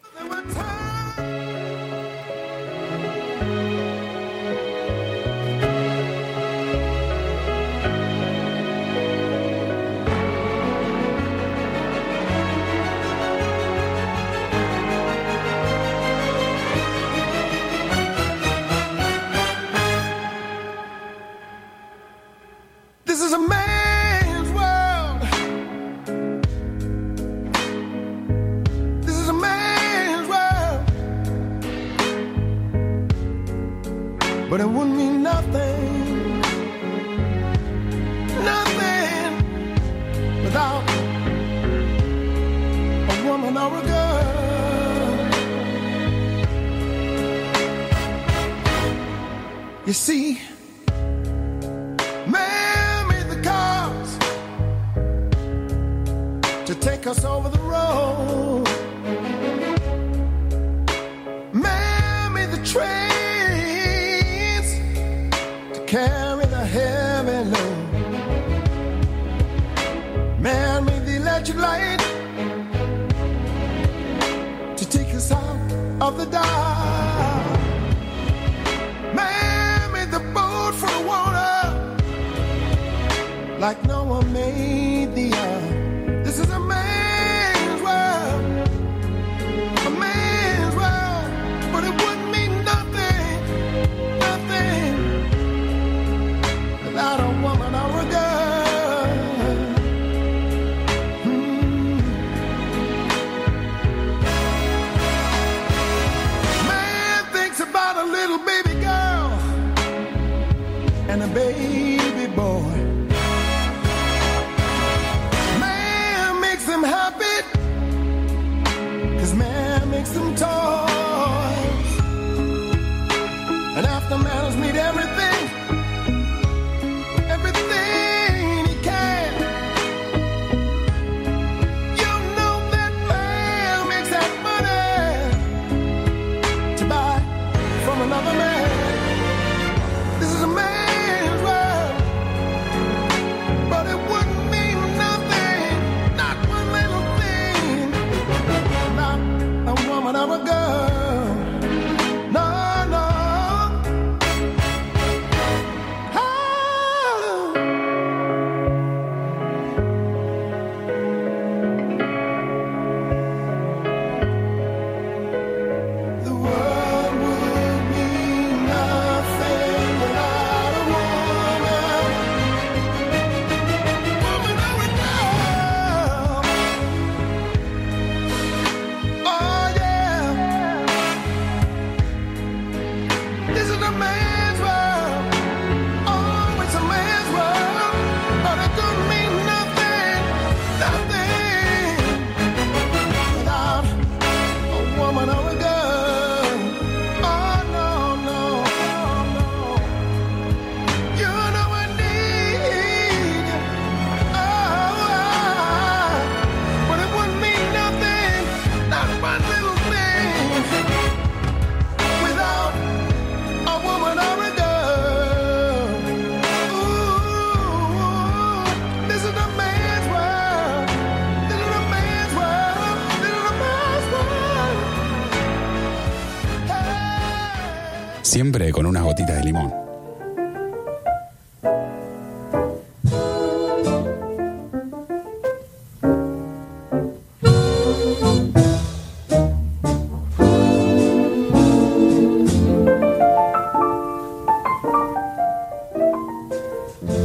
Unas 229.19 229.35
de 229.35 229.43
limón. 229.43 229.73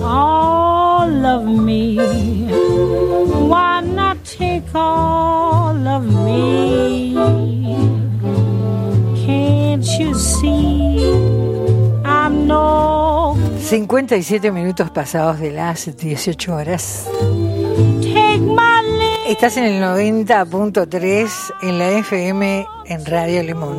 all 0.03 1.25
of 1.27 1.45
me. 1.47 1.97
Why 3.49 3.81
not 3.81 4.25
take 4.25 4.75
all 4.75 5.87
of 5.87 6.05
me? 6.25 7.15
Can't 9.25 9.87
you 9.99 10.15
see 10.15 10.74
57 13.75 14.53
minutos 14.53 14.93
pasados 14.93 15.41
de 15.41 15.51
las 15.51 15.97
18 15.97 16.55
horas. 16.55 17.09
Estás 19.27 19.57
en 19.57 19.65
el 19.65 19.83
90.3 19.83 21.29
en 21.61 21.79
la 21.81 21.91
FM 21.91 22.69
en 22.87 23.05
Radio 23.05 23.43
Limón. 23.43 23.77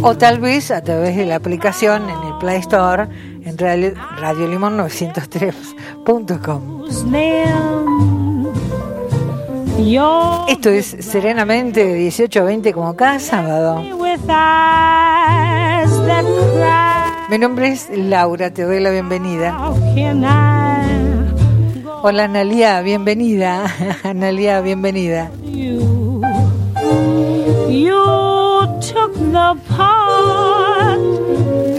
O 0.00 0.16
tal 0.16 0.38
vez 0.38 0.70
a 0.70 0.80
través 0.80 1.16
de 1.16 1.26
la 1.26 1.34
aplicación 1.34 2.08
en 2.08 2.22
el 2.22 2.38
Play 2.38 2.60
Store 2.60 3.08
en 3.44 3.58
Radio, 3.58 3.94
Radio 4.16 4.46
Limón 4.46 4.76
903.com. 4.76 6.84
them. 7.10 8.46
You're 9.76 10.44
Esto 10.46 10.70
es 10.70 10.86
Serenamente 11.00 11.84
de 11.84 11.94
18 11.94 12.42
a 12.42 12.44
20 12.44 12.72
como 12.72 12.94
cada 12.94 13.18
sábado. 13.18 13.82
Mi 17.28 17.36
nombre 17.36 17.68
es 17.68 17.90
Laura, 17.90 18.50
te 18.50 18.62
doy 18.62 18.80
la 18.80 18.90
bienvenida. 18.90 19.54
Hola 22.02 22.24
Analia, 22.24 22.80
bienvenida. 22.80 23.66
Analia, 24.02 24.62
bienvenida. 24.62 25.30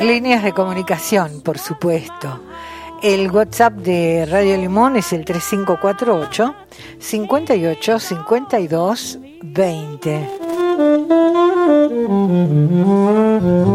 Líneas 0.03 0.43
de 0.43 0.53
comunicación, 0.53 1.41
por 1.41 1.57
supuesto. 1.57 2.41
El 3.01 3.31
WhatsApp 3.31 3.73
de 3.73 4.27
Radio 4.29 4.55
Limón 4.55 4.97
es 4.97 5.13
el 5.13 5.25
3548 5.25 6.53
58 6.99 7.99
52 7.99 9.19
20. 9.41 11.18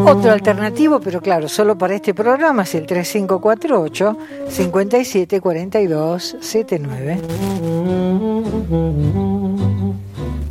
Otro 0.06 0.30
alternativo, 0.30 1.00
pero 1.00 1.20
claro, 1.20 1.48
solo 1.48 1.76
para 1.76 1.94
este 1.94 2.14
programa 2.14 2.62
es 2.62 2.74
el 2.76 2.86
3548 2.86 4.16
57 4.48 5.40
42 5.40 6.36
79. 6.40 7.20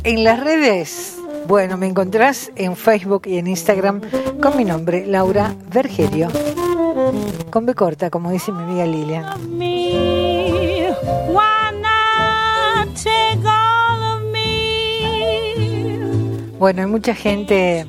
En 0.04 0.24
las 0.24 0.40
redes, 0.40 1.16
bueno, 1.48 1.78
me 1.78 1.86
encontrás 1.86 2.52
en 2.56 2.76
Facebook 2.76 3.22
y 3.26 3.38
en 3.38 3.46
Instagram 3.46 4.02
con 4.42 4.56
mi 4.56 4.64
nombre, 4.64 5.06
Laura 5.06 5.54
Vergerio. 5.72 6.28
Con 7.50 7.64
B 7.64 7.74
corta, 7.74 8.10
como 8.10 8.30
dice 8.30 8.52
mi 8.52 8.62
amiga 8.62 8.84
Lilian. 8.84 10.13
Bueno, 16.64 16.80
hay 16.80 16.88
mucha 16.88 17.14
gente 17.14 17.86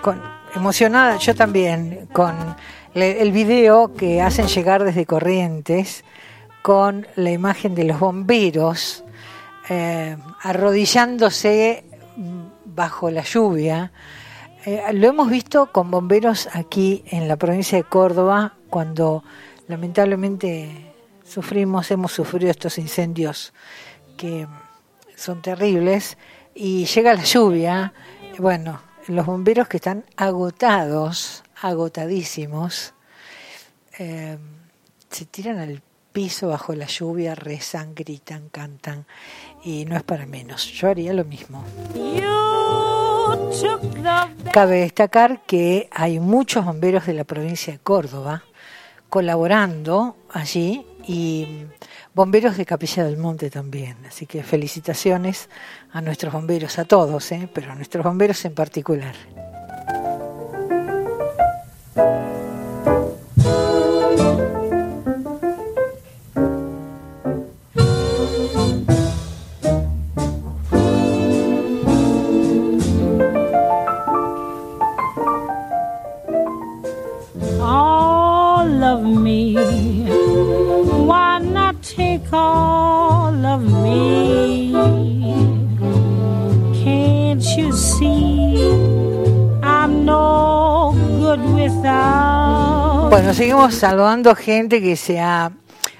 con- 0.00 0.22
emocionada, 0.54 1.16
yo 1.16 1.34
también, 1.34 2.08
con 2.12 2.36
el 2.94 3.32
video 3.32 3.92
que 3.94 4.22
hacen 4.22 4.46
llegar 4.46 4.84
desde 4.84 5.04
Corrientes 5.04 6.04
con 6.62 7.08
la 7.16 7.32
imagen 7.32 7.74
de 7.74 7.82
los 7.82 7.98
bomberos 7.98 9.02
eh, 9.68 10.16
arrodillándose 10.40 11.84
mm, 12.16 12.42
bajo 12.66 13.10
la 13.10 13.24
lluvia. 13.24 13.90
Eh, 14.64 14.84
lo 14.92 15.08
hemos 15.08 15.30
visto 15.30 15.72
con 15.72 15.90
bomberos 15.90 16.48
aquí 16.52 17.02
en 17.10 17.26
la 17.26 17.34
provincia 17.34 17.76
de 17.76 17.82
Córdoba 17.82 18.54
cuando 18.70 19.24
lamentablemente 19.66 20.94
sufrimos, 21.24 21.90
hemos 21.90 22.12
sufrido 22.12 22.52
estos 22.52 22.78
incendios 22.78 23.52
que 24.16 24.46
son 25.16 25.42
terribles 25.42 26.16
y 26.54 26.84
llega 26.84 27.14
la 27.14 27.24
lluvia, 27.24 27.92
bueno, 28.38 28.80
los 29.08 29.26
bomberos 29.26 29.68
que 29.68 29.78
están 29.78 30.04
agotados, 30.16 31.42
agotadísimos, 31.60 32.94
eh, 33.98 34.38
se 35.10 35.24
tiran 35.26 35.58
al 35.58 35.82
piso 36.12 36.48
bajo 36.48 36.74
la 36.74 36.86
lluvia, 36.86 37.34
rezan, 37.34 37.94
gritan, 37.94 38.48
cantan 38.50 39.06
y 39.64 39.84
no 39.86 39.96
es 39.96 40.02
para 40.02 40.26
menos. 40.26 40.70
Yo 40.72 40.88
haría 40.88 41.12
lo 41.12 41.24
mismo. 41.24 41.64
Cabe 44.52 44.80
destacar 44.80 45.42
que 45.46 45.88
hay 45.90 46.20
muchos 46.20 46.64
bomberos 46.64 47.06
de 47.06 47.14
la 47.14 47.24
provincia 47.24 47.72
de 47.72 47.78
Córdoba 47.78 48.44
colaborando 49.08 50.16
allí 50.30 50.86
y 51.06 51.66
bomberos 52.14 52.56
de 52.56 52.66
Capilla 52.66 53.04
del 53.04 53.16
Monte 53.16 53.50
también. 53.50 53.96
Así 54.06 54.26
que 54.26 54.42
felicitaciones 54.42 55.48
a 55.90 56.00
nuestros 56.00 56.32
bomberos, 56.32 56.78
a 56.78 56.84
todos, 56.84 57.32
¿eh? 57.32 57.48
pero 57.52 57.72
a 57.72 57.74
nuestros 57.74 58.04
bomberos 58.04 58.44
en 58.44 58.54
particular. 58.54 59.14
Bueno, 93.12 93.34
seguimos 93.34 93.74
saludando 93.74 94.34
gente 94.34 94.80
que 94.80 94.96
se 94.96 95.20
ha 95.20 95.52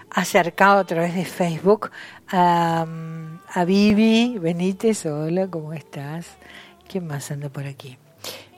acercado 0.09 0.79
a 0.79 0.85
través 0.85 1.15
de 1.15 1.27
Facebook. 1.27 1.91
A, 2.31 2.87
Vivi 3.67 4.39
Benítez, 4.39 5.05
hola, 5.05 5.47
¿cómo 5.47 5.75
estás? 5.75 6.25
¿Quién 6.89 7.07
más 7.07 7.31
anda 7.31 7.51
por 7.51 7.67
aquí? 7.67 7.99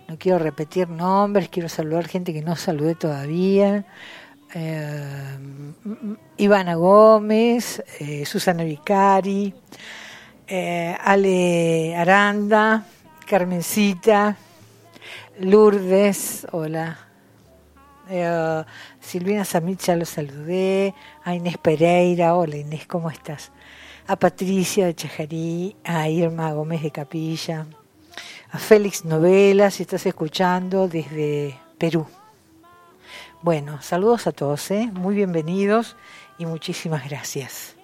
No 0.07 0.17
quiero 0.21 0.39
repetir 0.39 0.89
nombres, 0.89 1.49
quiero 1.49 1.69
saludar 1.69 2.07
gente 2.07 2.33
que 2.33 2.43
no 2.43 2.55
saludé 2.55 2.95
todavía. 2.95 3.87
Eh, 4.55 5.37
Ivana 6.37 6.77
Gómez, 6.77 7.83
eh, 7.99 8.25
Susana 8.25 8.63
Vicari, 8.63 9.53
eh, 10.47 10.97
Ale 11.03 11.97
Aranda, 11.97 12.87
Carmencita, 13.27 14.37
Lourdes, 15.41 16.47
hola. 16.53 17.04
Eh, 18.09 18.65
Silvina 19.01 19.45
Samit 19.45 19.81
ya 19.81 19.97
lo 19.97 20.05
saludé, 20.05 20.95
a 21.25 21.35
Inés 21.35 21.57
Pereira, 21.59 22.35
hola 22.35 22.57
Inés, 22.57 22.87
¿cómo 22.87 23.11
estás? 23.11 23.51
A 24.07 24.17
Patricia 24.17 24.87
de 24.87 24.95
Chajarí, 24.95 25.77
a 25.85 26.09
Irma 26.09 26.53
Gómez 26.53 26.83
de 26.83 26.91
Capilla, 26.91 27.67
a 28.51 28.59
Félix 28.59 29.05
Novela, 29.05 29.71
si 29.71 29.85
estás 29.85 30.05
escuchando 30.05 30.87
desde 30.87 31.59
Perú. 31.79 32.07
Bueno, 33.41 33.81
saludos 33.81 34.27
a 34.27 34.33
todos, 34.33 34.71
¿eh? 34.71 34.91
muy 34.93 35.15
bienvenidos 35.15 35.97
y 36.39 36.47
muchísimas 36.47 37.09
gracias. 37.09 37.77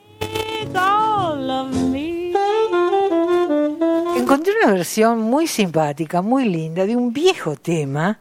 Encontré 4.16 4.52
una 4.62 4.72
versión 4.72 5.20
muy 5.22 5.46
simpática, 5.46 6.20
muy 6.20 6.44
linda, 6.44 6.84
de 6.84 6.94
un 6.94 7.12
viejo 7.12 7.56
tema 7.56 8.18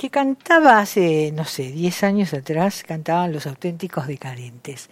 que 0.00 0.08
cantaba 0.08 0.78
hace, 0.78 1.30
no 1.30 1.44
sé, 1.44 1.72
10 1.72 2.04
años 2.04 2.32
atrás, 2.32 2.84
cantaban 2.88 3.34
los 3.34 3.46
auténticos 3.46 4.06
decadentes. 4.06 4.88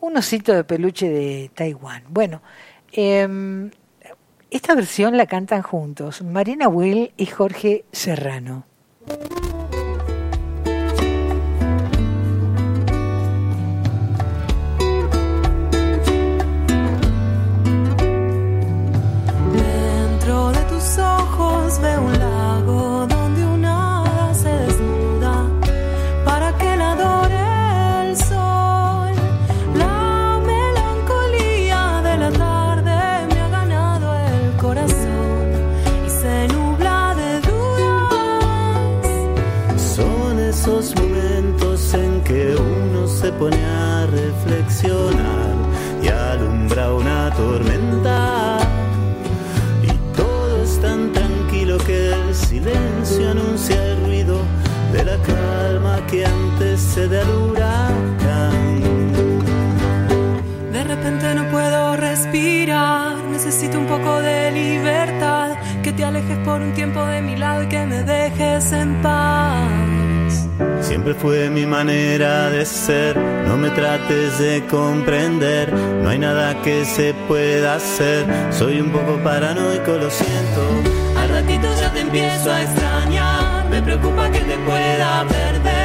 Un 0.00 0.16
osito 0.16 0.52
de 0.52 0.64
peluche 0.64 1.08
de 1.08 1.48
Taiwán. 1.54 2.02
Bueno, 2.08 2.42
em, 2.90 3.70
esta 4.50 4.74
versión 4.74 5.16
la 5.16 5.26
cantan 5.26 5.62
juntos 5.62 6.22
Marina 6.22 6.66
Will 6.66 7.12
y 7.16 7.26
Jorge 7.26 7.84
Serrano. 7.92 8.64
Que 56.10 56.24
antecede 56.24 57.20
al 57.20 57.30
huracán. 57.30 58.82
De 60.72 60.84
repente 60.84 61.34
no 61.34 61.50
puedo 61.50 61.96
respirar, 61.96 63.16
necesito 63.30 63.78
un 63.78 63.86
poco 63.86 64.20
de 64.20 64.50
libertad, 64.52 65.56
que 65.82 65.92
te 65.92 66.04
alejes 66.04 66.38
por 66.38 66.60
un 66.60 66.72
tiempo 66.72 67.04
de 67.04 67.20
mi 67.20 67.36
lado 67.36 67.62
y 67.62 67.68
que 67.68 67.84
me 67.84 68.02
dejes 68.02 68.72
en 68.72 69.02
paz. 69.02 70.48
Siempre 70.80 71.14
fue 71.14 71.50
mi 71.50 71.66
manera 71.66 72.48
de 72.50 72.64
ser, 72.64 73.16
no 73.16 73.56
me 73.56 73.70
trates 73.70 74.38
de 74.38 74.64
comprender, 74.66 75.72
no 75.72 76.08
hay 76.08 76.18
nada 76.18 76.62
que 76.62 76.84
se 76.84 77.12
pueda 77.26 77.74
hacer, 77.74 78.24
soy 78.50 78.80
un 78.80 78.90
poco 78.90 79.16
paranoico, 79.22 79.92
lo 79.92 80.10
siento. 80.10 80.62
Al 81.20 81.28
ratito 81.28 81.68
ya 81.80 81.92
te 81.92 82.00
empiezo 82.00 82.50
a 82.50 82.62
extrañar, 82.62 83.68
me 83.68 83.82
preocupa 83.82 84.30
que 84.30 84.40
te 84.40 84.56
pueda 84.58 85.26
perder, 85.28 85.77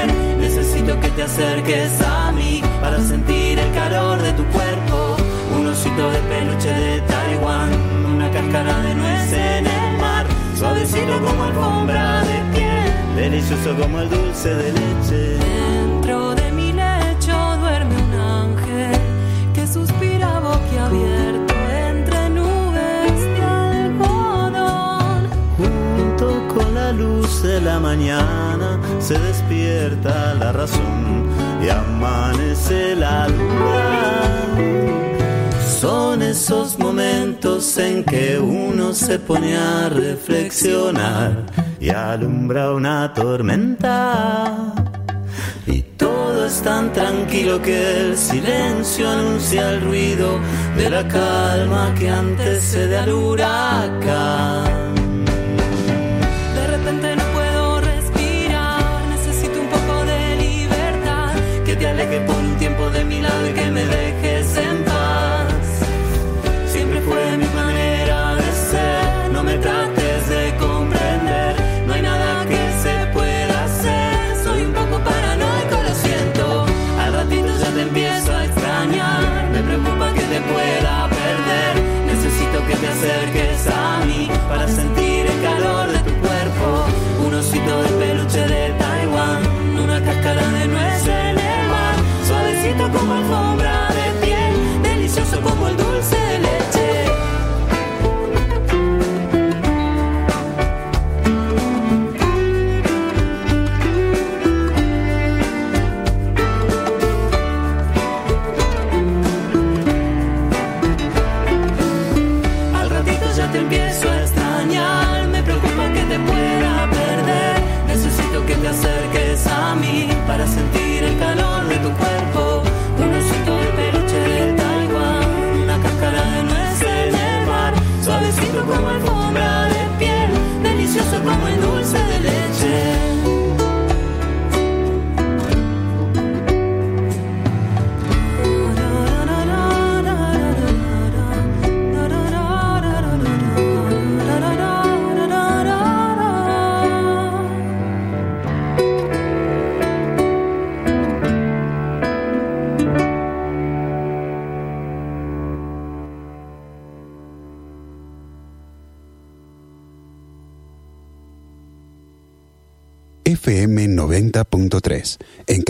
te 1.23 1.31
acerques 1.31 2.01
a 2.01 2.31
mí 2.33 2.61
para 2.81 2.99
sentir 2.99 3.57
el 3.57 3.71
calor 3.73 4.21
de 4.21 4.33
tu 4.33 4.43
cuerpo, 4.47 5.15
un 5.57 5.67
osito 5.67 6.11
de 6.11 6.19
peluche 6.19 6.69
de 6.69 7.01
Taiwán, 7.01 7.71
una 8.13 8.29
cáscara 8.29 8.81
de 8.81 8.95
nuez 8.95 9.31
en 9.31 9.65
el 9.65 9.97
mar, 10.01 10.25
suavecito 10.57 11.21
como 11.25 11.43
alfombra 11.43 12.23
de 12.23 12.37
piel 12.53 13.15
Delicioso 13.15 13.73
como 13.79 13.99
el 13.99 14.09
dulce 14.09 14.53
de 14.53 14.71
leche. 14.73 15.37
Dentro 15.37 16.35
de 16.35 16.51
mi 16.51 16.73
lecho 16.73 17.37
duerme 17.61 17.95
un 17.95 18.13
ángel 18.19 18.99
que 19.53 19.65
suspira 19.65 20.41
boquiabierto 20.41 21.22
luz 26.93 27.43
de 27.43 27.59
la 27.61 27.79
mañana 27.79 28.79
se 28.99 29.17
despierta 29.17 30.33
la 30.35 30.51
razón 30.51 31.27
y 31.63 31.69
amanece 31.69 32.95
la 32.95 33.27
luna. 33.27 34.23
Son 35.79 36.21
esos 36.21 36.79
momentos 36.79 37.77
en 37.77 38.03
que 38.03 38.39
uno 38.39 38.93
se 38.93 39.19
pone 39.19 39.57
a 39.57 39.89
reflexionar 39.89 41.45
y 41.79 41.89
alumbra 41.89 42.71
una 42.73 43.13
tormenta. 43.13 44.73
Y 45.65 45.81
todo 45.81 46.45
es 46.45 46.61
tan 46.61 46.93
tranquilo 46.93 47.61
que 47.61 48.01
el 48.01 48.17
silencio 48.17 49.09
anuncia 49.09 49.71
el 49.71 49.81
ruido 49.81 50.39
de 50.77 50.89
la 50.89 51.07
calma 51.07 51.93
que 51.97 52.09
antecede 52.09 52.97
al 52.97 53.11
huracán. 53.11 55.02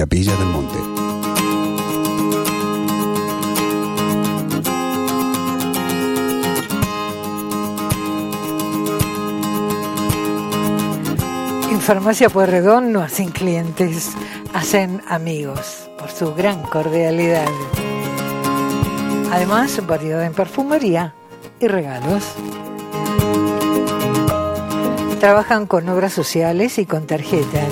Capilla 0.03 0.35
del 0.35 0.47
Monte. 0.47 0.79
En 11.71 11.79
Farmacia 11.79 12.29
Pueyrredón 12.29 12.91
no 12.91 12.99
hacen 12.99 13.29
clientes, 13.29 14.11
hacen 14.53 15.01
amigos 15.07 15.89
por 15.97 16.11
su 16.11 16.35
gran 16.35 16.63
cordialidad. 16.63 17.47
Además, 19.31 19.87
variedad 19.87 20.25
en 20.25 20.33
perfumería 20.33 21.15
y 21.61 21.69
regalos. 21.69 22.25
Trabajan 25.21 25.65
con 25.65 25.87
obras 25.87 26.11
sociales 26.11 26.77
y 26.77 26.85
con 26.85 27.07
tarjetas. 27.07 27.71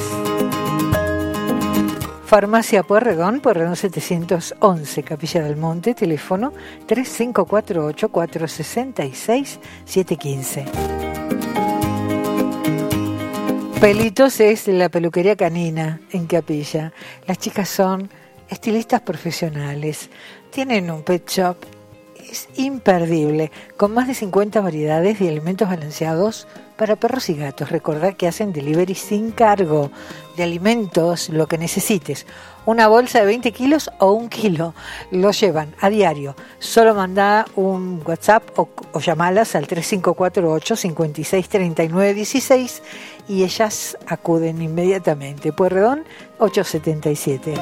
Farmacia 2.31 2.83
Pueyrredón, 2.83 3.41
Pueyrredón 3.41 3.75
711, 3.75 5.03
Capilla 5.03 5.43
del 5.43 5.57
Monte, 5.57 5.93
teléfono 5.93 6.53
3548 6.85 8.07
466 8.09 9.59
715. 9.83 10.65
Pelitos 13.81 14.39
es 14.39 14.69
la 14.69 14.87
peluquería 14.87 15.35
canina 15.35 15.99
en 16.11 16.25
Capilla. 16.25 16.93
Las 17.27 17.37
chicas 17.37 17.67
son 17.67 18.09
estilistas 18.47 19.01
profesionales. 19.01 20.09
Tienen 20.51 20.89
un 20.89 21.03
pet 21.03 21.29
shop. 21.29 21.57
Es 22.15 22.47
imperdible, 22.55 23.51
con 23.75 23.93
más 23.93 24.07
de 24.07 24.13
50 24.13 24.61
variedades 24.61 25.19
de 25.19 25.27
alimentos 25.27 25.67
balanceados 25.67 26.47
para 26.81 26.95
perros 26.95 27.29
y 27.29 27.35
gatos. 27.35 27.69
Recordad 27.69 28.15
que 28.15 28.27
hacen 28.27 28.51
delivery 28.51 28.95
sin 28.95 29.29
cargo 29.29 29.91
de 30.35 30.41
alimentos, 30.41 31.29
lo 31.29 31.45
que 31.45 31.59
necesites. 31.59 32.25
Una 32.65 32.87
bolsa 32.87 33.19
de 33.19 33.27
20 33.27 33.51
kilos 33.51 33.91
o 33.99 34.13
un 34.13 34.29
kilo. 34.29 34.73
Lo 35.11 35.29
llevan 35.29 35.75
a 35.79 35.91
diario. 35.91 36.35
Solo 36.57 36.95
manda 36.95 37.45
un 37.55 38.01
WhatsApp 38.03 38.57
o, 38.57 38.67
o 38.93 38.99
llamalas 38.99 39.53
al 39.53 39.67
3548 39.67 40.75
56 40.75 41.49
39 41.49 42.13
16 42.15 42.81
y 43.27 43.43
ellas 43.43 43.95
acuden 44.07 44.59
inmediatamente. 44.59 45.53
Pueyrredón 45.53 46.03
877. 46.39 47.53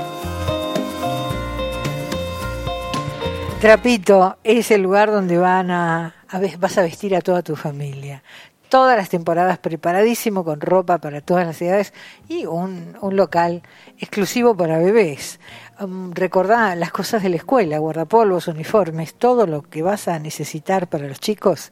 Trapito 3.60 4.38
es 4.46 4.72
el 4.72 4.84
lugar 4.84 5.12
donde 5.12 5.38
van 5.38 5.70
a, 5.70 6.16
vas 6.60 6.78
a 6.78 6.82
vestir 6.82 7.14
a 7.14 7.20
toda 7.20 7.42
tu 7.42 7.58
familia. 7.58 8.24
Todas 8.70 8.96
las 8.96 9.10
temporadas 9.10 9.58
preparadísimo 9.58 10.46
con 10.46 10.62
ropa 10.62 11.00
para 11.00 11.22
todas 11.22 11.46
las 11.46 11.62
edades 11.62 11.94
y 12.28 12.46
un, 12.46 12.98
un 13.02 13.16
local 13.16 13.64
exclusivo 13.98 14.56
para 14.56 14.78
bebés. 14.78 15.40
Um, 15.80 16.12
recordá 16.12 16.76
las 16.76 16.92
cosas 16.92 17.24
de 17.24 17.30
la 17.30 17.38
escuela, 17.38 17.80
guardapolvos, 17.80 18.48
uniformes, 18.48 19.16
todo 19.16 19.48
lo 19.48 19.64
que 19.64 19.82
vas 19.82 20.08
a 20.08 20.20
necesitar 20.20 20.88
para 20.88 21.08
los 21.08 21.20
chicos 21.20 21.72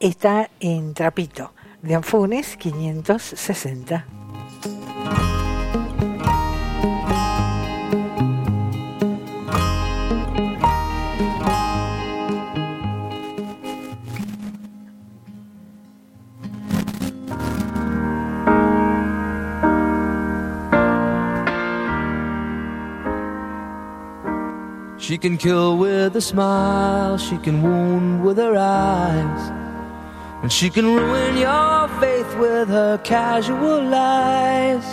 está 0.00 0.48
en 0.60 0.94
Trapito, 0.94 1.52
de 1.82 1.96
Anfunes 1.96 2.56
560. 2.56 4.06
She 25.08 25.16
can 25.16 25.38
kill 25.38 25.78
with 25.78 26.16
a 26.16 26.20
smile, 26.20 27.16
she 27.16 27.38
can 27.38 27.62
wound 27.62 28.22
with 28.22 28.36
her 28.36 28.54
eyes, 28.58 29.50
and 30.42 30.52
she 30.52 30.68
can 30.68 30.84
ruin 30.84 31.38
your 31.38 31.88
faith 31.98 32.30
with 32.36 32.68
her 32.68 32.98
casual 32.98 33.82
lies, 33.84 34.84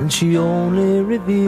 and 0.00 0.10
she 0.10 0.38
only 0.38 1.02
reveals. 1.02 1.44